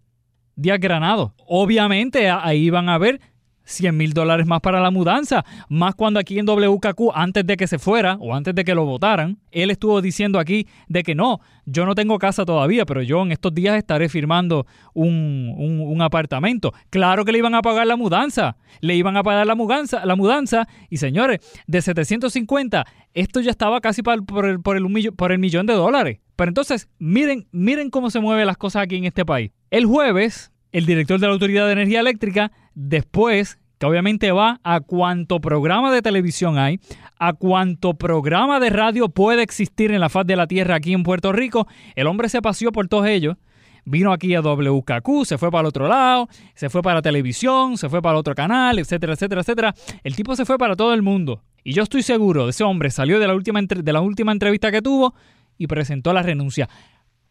[0.56, 1.34] Díaz Granado.
[1.48, 3.22] Obviamente ahí van a ver
[3.70, 5.46] 100 mil dólares más para la mudanza.
[5.70, 8.86] Más cuando aquí en WKQ, antes de que se fuera o antes de que lo
[8.86, 13.22] votaran, él estuvo diciendo aquí de que no, yo no tengo casa todavía, pero yo
[13.22, 16.74] en estos días estaré firmando un, un, apartamento.
[16.90, 20.16] Claro que le iban a pagar la mudanza, le iban a pagar la mudanza, la
[20.16, 25.66] mudanza y señores, de 750, esto ya estaba casi por, por, el, por el millón
[25.66, 26.20] de dólares.
[26.36, 29.52] Pero entonces, miren, miren cómo se mueven las cosas aquí en este país.
[29.72, 34.80] El jueves, el director de la Autoridad de Energía Eléctrica, después que obviamente va a
[34.80, 36.80] cuánto programa de televisión hay,
[37.18, 41.04] a cuánto programa de radio puede existir en la faz de la tierra aquí en
[41.04, 41.68] Puerto Rico.
[41.96, 43.38] El hombre se paseó por todos ellos.
[43.86, 47.90] Vino aquí a WKQ, se fue para el otro lado, se fue para televisión, se
[47.90, 49.76] fue para otro canal, etcétera, etcétera, etcétera.
[50.04, 51.42] El tipo se fue para todo el mundo.
[51.64, 54.82] Y yo estoy seguro, ese hombre salió de la última, de la última entrevista que
[54.82, 55.16] tuvo
[55.58, 56.70] y presentó la renuncia.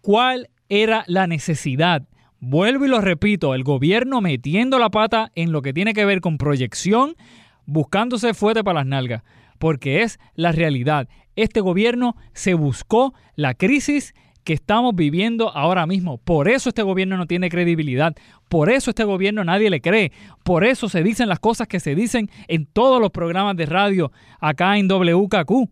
[0.00, 2.02] ¿Cuál era la necesidad
[2.40, 6.20] Vuelvo y lo repito, el gobierno metiendo la pata en lo que tiene que ver
[6.20, 7.16] con proyección,
[7.66, 9.22] buscándose fuerte para las nalgas,
[9.58, 11.08] porque es la realidad.
[11.34, 14.14] Este gobierno se buscó la crisis
[14.44, 16.18] que estamos viviendo ahora mismo.
[16.18, 18.14] Por eso este gobierno no tiene credibilidad.
[18.48, 20.12] Por eso este gobierno nadie le cree.
[20.42, 24.10] Por eso se dicen las cosas que se dicen en todos los programas de radio
[24.40, 25.68] acá en WKQ.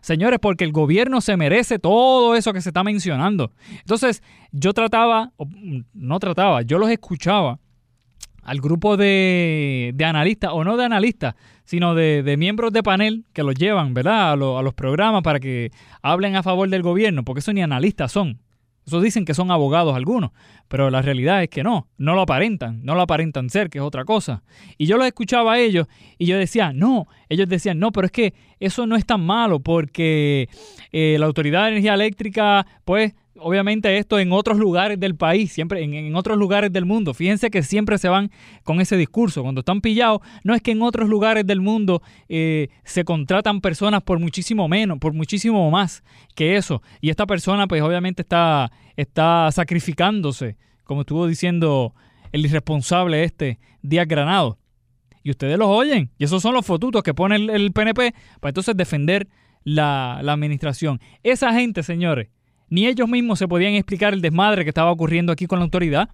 [0.00, 3.52] Señores, porque el gobierno se merece todo eso que se está mencionando.
[3.80, 4.22] Entonces,
[4.52, 5.32] yo trataba,
[5.92, 7.58] no trataba, yo los escuchaba
[8.46, 11.34] al grupo de, analistas, o no de analistas,
[11.64, 14.30] sino de, miembros de panel que los llevan, ¿verdad?
[14.30, 18.12] A, a, los programas para que hablen a favor del gobierno, porque eso ni analistas
[18.12, 18.40] son.
[18.86, 20.30] Eso dicen que son abogados algunos,
[20.68, 23.84] pero la realidad es que no, no lo aparentan, no lo aparentan ser, que es
[23.84, 24.44] otra cosa.
[24.78, 28.12] Y yo los escuchaba a ellos y yo decía, no, ellos decían, no, pero es
[28.12, 30.48] que eso no es tan malo porque
[30.92, 35.82] eh, la Autoridad de Energía Eléctrica, pues obviamente esto en otros lugares del país, siempre
[35.82, 37.14] en, otros lugares del mundo.
[37.14, 38.30] Fíjense que siempre se van
[38.64, 39.42] con ese discurso.
[39.42, 44.02] Cuando están pillados, no es que en otros lugares del mundo eh, se contratan personas
[44.02, 46.02] por muchísimo menos, por muchísimo más
[46.34, 46.82] que eso.
[47.00, 51.94] Y esta persona, pues obviamente está, está sacrificándose, como estuvo diciendo
[52.32, 54.58] el irresponsable este, Díaz Granado.
[55.22, 56.10] Y ustedes los oyen.
[56.18, 59.26] Y esos son los fotutos que pone el, PNP para entonces defender
[59.64, 61.00] la, la administración.
[61.24, 62.28] Esa gente, señores,
[62.68, 66.10] ni ellos mismos se podían explicar el desmadre que estaba ocurriendo aquí con la autoridad.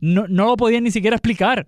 [0.00, 1.66] No, no lo podían ni siquiera explicar.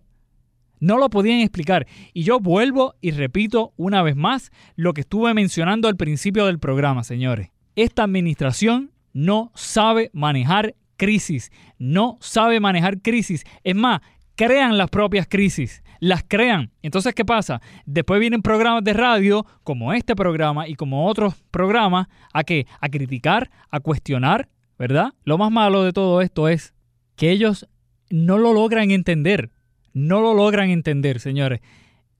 [0.81, 1.87] No lo podían explicar.
[2.13, 6.59] Y yo vuelvo y repito una vez más lo que estuve mencionando al principio del
[6.59, 7.51] programa, señores.
[7.77, 11.51] Esta administración no sabe manejar crisis.
[11.79, 13.45] No sabe manejar crisis.
[13.65, 14.01] Es más,
[14.37, 16.71] crean las propias crisis, las crean.
[16.83, 17.61] Entonces, ¿qué pasa?
[17.87, 22.89] Después vienen programas de radio como este programa y como otros programas a que a
[22.89, 25.13] criticar, a cuestionar, ¿verdad?
[25.25, 26.75] Lo más malo de todo esto es
[27.17, 27.69] que ellos
[28.11, 29.51] no lo logran entender.
[29.93, 31.61] No lo logran entender, señores.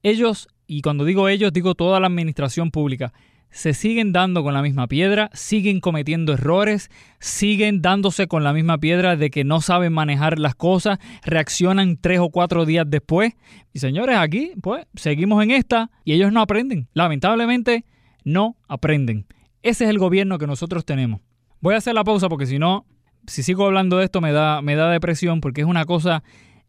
[0.03, 3.13] Ellos, y cuando digo ellos, digo toda la administración pública,
[3.51, 6.89] se siguen dando con la misma piedra, siguen cometiendo errores,
[7.19, 12.19] siguen dándose con la misma piedra de que no saben manejar las cosas, reaccionan tres
[12.19, 13.33] o cuatro días después.
[13.73, 16.87] Y señores, aquí pues seguimos en esta y ellos no aprenden.
[16.93, 17.85] Lamentablemente
[18.23, 19.25] no aprenden.
[19.63, 21.21] Ese es el gobierno que nosotros tenemos.
[21.59, 22.85] Voy a hacer la pausa porque si no,
[23.27, 26.23] si sigo hablando de esto me da, me da depresión porque es una cosa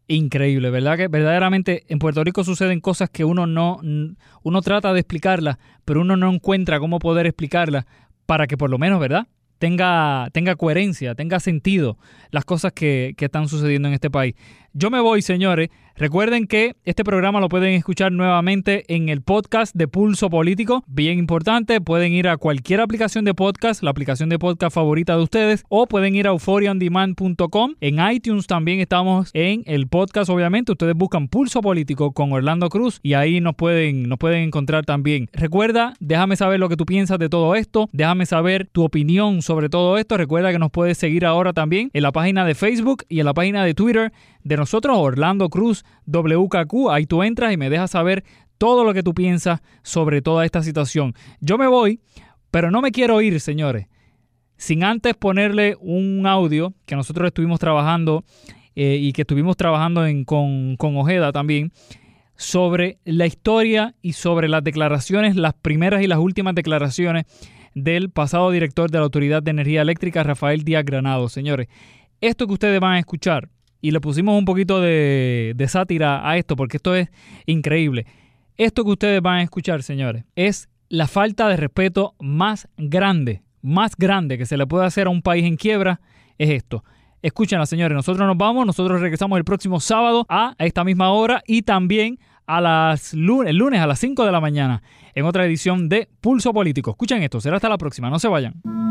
[0.07, 0.97] increíble, ¿verdad?
[0.97, 3.79] Que verdaderamente en Puerto Rico suceden cosas que uno no,
[4.43, 7.85] uno trata de explicarlas, pero uno no encuentra cómo poder explicarlas
[8.25, 9.27] para que por lo menos, ¿verdad?
[9.59, 11.97] Tenga, tenga coherencia, tenga sentido
[12.31, 14.35] las cosas que, que están sucediendo en este país.
[14.73, 15.69] Yo me voy, señores.
[15.97, 20.83] Recuerden que este programa lo pueden escuchar nuevamente en el podcast de Pulso Político.
[20.87, 25.23] Bien importante, pueden ir a cualquier aplicación de podcast, la aplicación de podcast favorita de
[25.23, 27.75] ustedes, o pueden ir a euphoriaondemand.com.
[27.81, 30.71] En iTunes también estamos en el podcast, obviamente.
[30.71, 35.29] Ustedes buscan Pulso Político con Orlando Cruz y ahí nos pueden, nos pueden encontrar también.
[35.33, 37.89] Recuerda, déjame saber lo que tú piensas de todo esto.
[37.91, 40.17] Déjame saber tu opinión sobre todo esto.
[40.17, 43.33] Recuerda que nos puedes seguir ahora también en la página de Facebook y en la
[43.33, 44.13] página de Twitter
[44.43, 46.89] de nosotros, Orlando Cruz WKQ.
[46.89, 48.23] Ahí tú entras y me dejas saber
[48.57, 51.13] todo lo que tú piensas sobre toda esta situación.
[51.39, 51.99] Yo me voy,
[52.51, 53.87] pero no me quiero ir, señores,
[54.57, 58.23] sin antes ponerle un audio que nosotros estuvimos trabajando
[58.75, 61.71] eh, y que estuvimos trabajando con, con Ojeda también
[62.35, 67.25] sobre la historia y sobre las declaraciones, las primeras y las últimas declaraciones
[67.75, 71.29] del pasado director de la Autoridad de Energía Eléctrica, Rafael Díaz Granado.
[71.29, 71.67] Señores,
[72.19, 73.49] esto que ustedes van a escuchar
[73.81, 77.09] y le pusimos un poquito de, sátira a esto porque esto es
[77.45, 78.05] increíble.
[78.57, 83.95] Esto que ustedes van a escuchar, señores, es la falta de respeto más grande, más
[83.97, 85.99] grande que se le puede hacer a un país en quiebra,
[86.37, 86.83] es esto.
[87.21, 91.61] Escúchenla, señores, nosotros nos vamos, nosotros regresamos el próximo sábado a esta misma hora y
[91.63, 95.87] también a las lunes, el lunes a las 5 de la mañana en otra edición
[95.87, 96.91] de Pulso Político.
[96.91, 98.90] Escuchen esto, será hasta la próxima, no se vayan.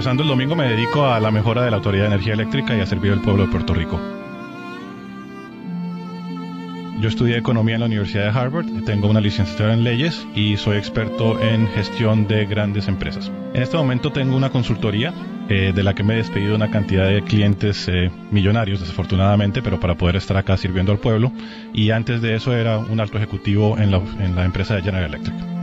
[0.00, 2.80] Empezando el domingo me dedico a la mejora de la Autoridad de Energía Eléctrica y
[2.80, 4.00] a servir al pueblo de Puerto Rico.
[7.00, 10.78] Yo estudié economía en la Universidad de Harvard, tengo una licenciatura en leyes y soy
[10.78, 13.30] experto en gestión de grandes empresas.
[13.52, 15.12] En este momento tengo una consultoría
[15.50, 19.80] eh, de la que me he despedido una cantidad de clientes eh, millonarios, desafortunadamente, pero
[19.80, 21.30] para poder estar acá sirviendo al pueblo.
[21.74, 25.10] Y antes de eso era un alto ejecutivo en la, en la empresa de General
[25.10, 25.59] Electric.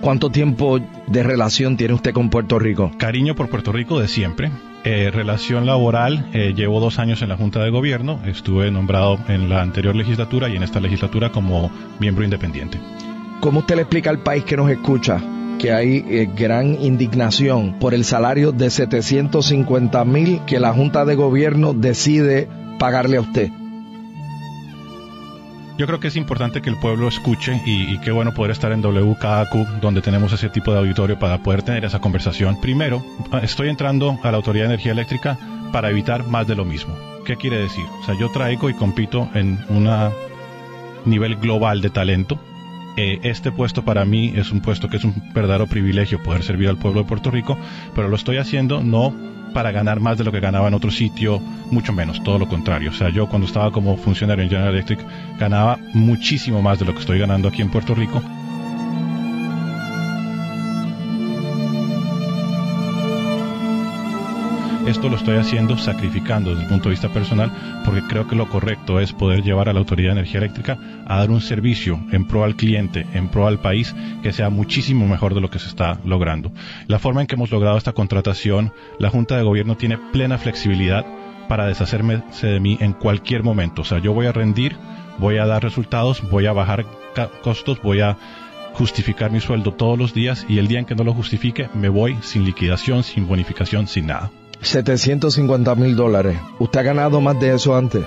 [0.00, 2.92] ¿Cuánto tiempo de relación tiene usted con Puerto Rico?
[2.98, 4.50] Cariño por Puerto Rico de siempre.
[4.84, 9.48] Eh, relación laboral, eh, llevo dos años en la Junta de Gobierno, estuve nombrado en
[9.48, 12.78] la anterior legislatura y en esta legislatura como miembro independiente.
[13.40, 15.20] ¿Cómo usted le explica al país que nos escucha
[15.58, 21.16] que hay eh, gran indignación por el salario de 750 mil que la Junta de
[21.16, 23.50] Gobierno decide pagarle a usted?
[25.78, 28.80] Yo creo que es importante que el pueblo escuche y, qué bueno poder estar en
[28.82, 32.58] WKAQ donde tenemos ese tipo de auditorio para poder tener esa conversación.
[32.62, 33.04] Primero,
[33.42, 35.38] estoy entrando a la Autoridad de Energía Eléctrica
[35.72, 36.96] para evitar más de lo mismo.
[37.26, 37.84] ¿Qué quiere decir?
[38.00, 39.86] O sea, yo traigo y compito en un
[41.04, 42.38] nivel global de talento.
[42.96, 46.70] Eh, este puesto para mí es un puesto que es un verdadero privilegio poder servir
[46.70, 47.58] al pueblo de Puerto Rico,
[47.94, 49.14] pero lo estoy haciendo no
[49.56, 51.40] para ganar más de lo que ganaba en otro sitio,
[51.70, 52.90] mucho menos, todo lo contrario.
[52.90, 55.00] O sea, yo cuando estaba como funcionario en General Electric
[55.38, 58.22] ganaba muchísimo más de lo que estoy ganando aquí en Puerto Rico
[64.86, 67.50] Esto lo estoy haciendo sacrificando desde el punto de vista personal
[67.84, 70.78] porque creo que lo correcto es poder llevar a la Autoridad de Energía Eléctrica
[71.08, 75.08] a dar un servicio en pro al cliente, en pro al país, que sea muchísimo
[75.08, 76.52] mejor de lo que se está logrando.
[76.86, 81.04] La forma en que hemos logrado esta contratación, la Junta de Gobierno tiene plena flexibilidad
[81.48, 83.82] para deshacerme de mí en cualquier momento.
[83.82, 84.76] O sea, yo voy a rendir,
[85.18, 86.86] voy a dar resultados, voy a bajar
[87.42, 88.16] costos, voy a
[88.74, 91.88] justificar mi sueldo todos los días y el día en que no lo justifique me
[91.88, 94.30] voy sin liquidación, sin bonificación, sin nada.
[94.66, 96.36] 750 mil dólares.
[96.58, 98.04] ¿Usted ha ganado más de eso antes?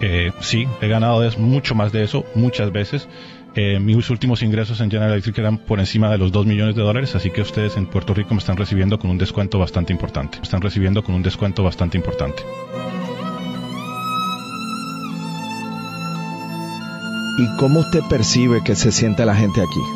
[0.00, 3.08] Eh, sí, he ganado mucho más de eso muchas veces.
[3.54, 6.82] Eh, mis últimos ingresos en General Electric eran por encima de los 2 millones de
[6.82, 10.36] dólares, así que ustedes en Puerto Rico me están recibiendo con un descuento bastante importante.
[10.38, 12.42] Me están recibiendo con un descuento bastante importante.
[17.38, 19.95] ¿Y cómo usted percibe que se siente la gente aquí?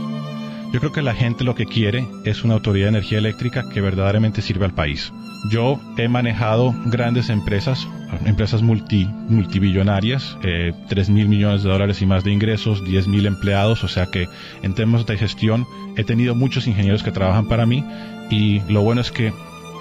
[0.73, 3.81] Yo creo que la gente lo que quiere es una autoridad de energía eléctrica que
[3.81, 5.13] verdaderamente sirva al país.
[5.51, 7.89] Yo he manejado grandes empresas,
[8.25, 13.27] empresas multi, multibillonarias, eh, 3 mil millones de dólares y más de ingresos, 10 mil
[13.27, 14.29] empleados, o sea que
[14.63, 15.67] en temas de gestión
[15.97, 17.85] he tenido muchos ingenieros que trabajan para mí
[18.31, 19.33] y lo bueno es que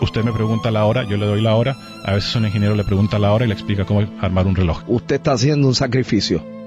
[0.01, 2.83] usted me pregunta la hora, yo le doy la hora, a veces un ingeniero le
[2.83, 4.81] pregunta la hora y le explica cómo armar un reloj.
[4.87, 6.58] Usted está haciendo un sacrificio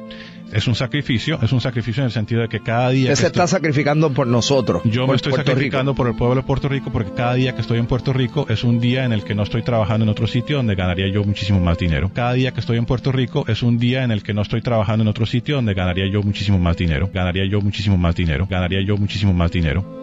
[0.53, 3.13] es un sacrificio, es un sacrificio en el sentido de que cada día...
[3.13, 4.83] Usted se está sacrificando por nosotros.
[4.85, 7.79] Yo me estoy sacrificando por el pueblo de Puerto Rico porque cada día que estoy
[7.79, 10.59] en Puerto Rico es un día en el que no estoy trabajando en otro sitio
[10.59, 12.11] donde ganaría yo muchísimo más dinero.
[12.15, 14.61] Cada día que estoy en Puerto Rico es un día en el que no estoy
[14.63, 17.11] trabajando en otro sitio donde ganaría yo muchísimo más dinero.
[17.13, 18.47] Ganaría yo muchísimo más dinero.
[18.49, 20.02] Ganaría yo muchísimo más dinero.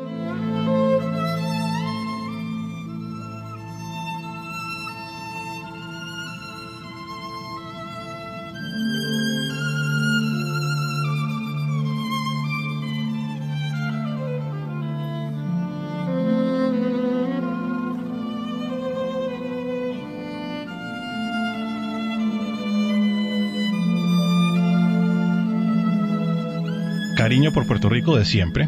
[27.30, 28.68] Cariño por Puerto Rico de siempre.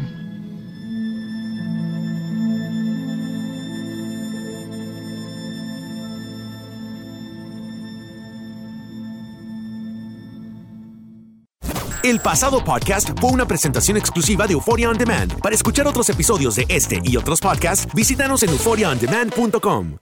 [12.04, 15.40] El pasado podcast fue una presentación exclusiva de Euphoria On Demand.
[15.40, 20.01] Para escuchar otros episodios de este y otros podcasts, visítanos en euphoriaondemand.com.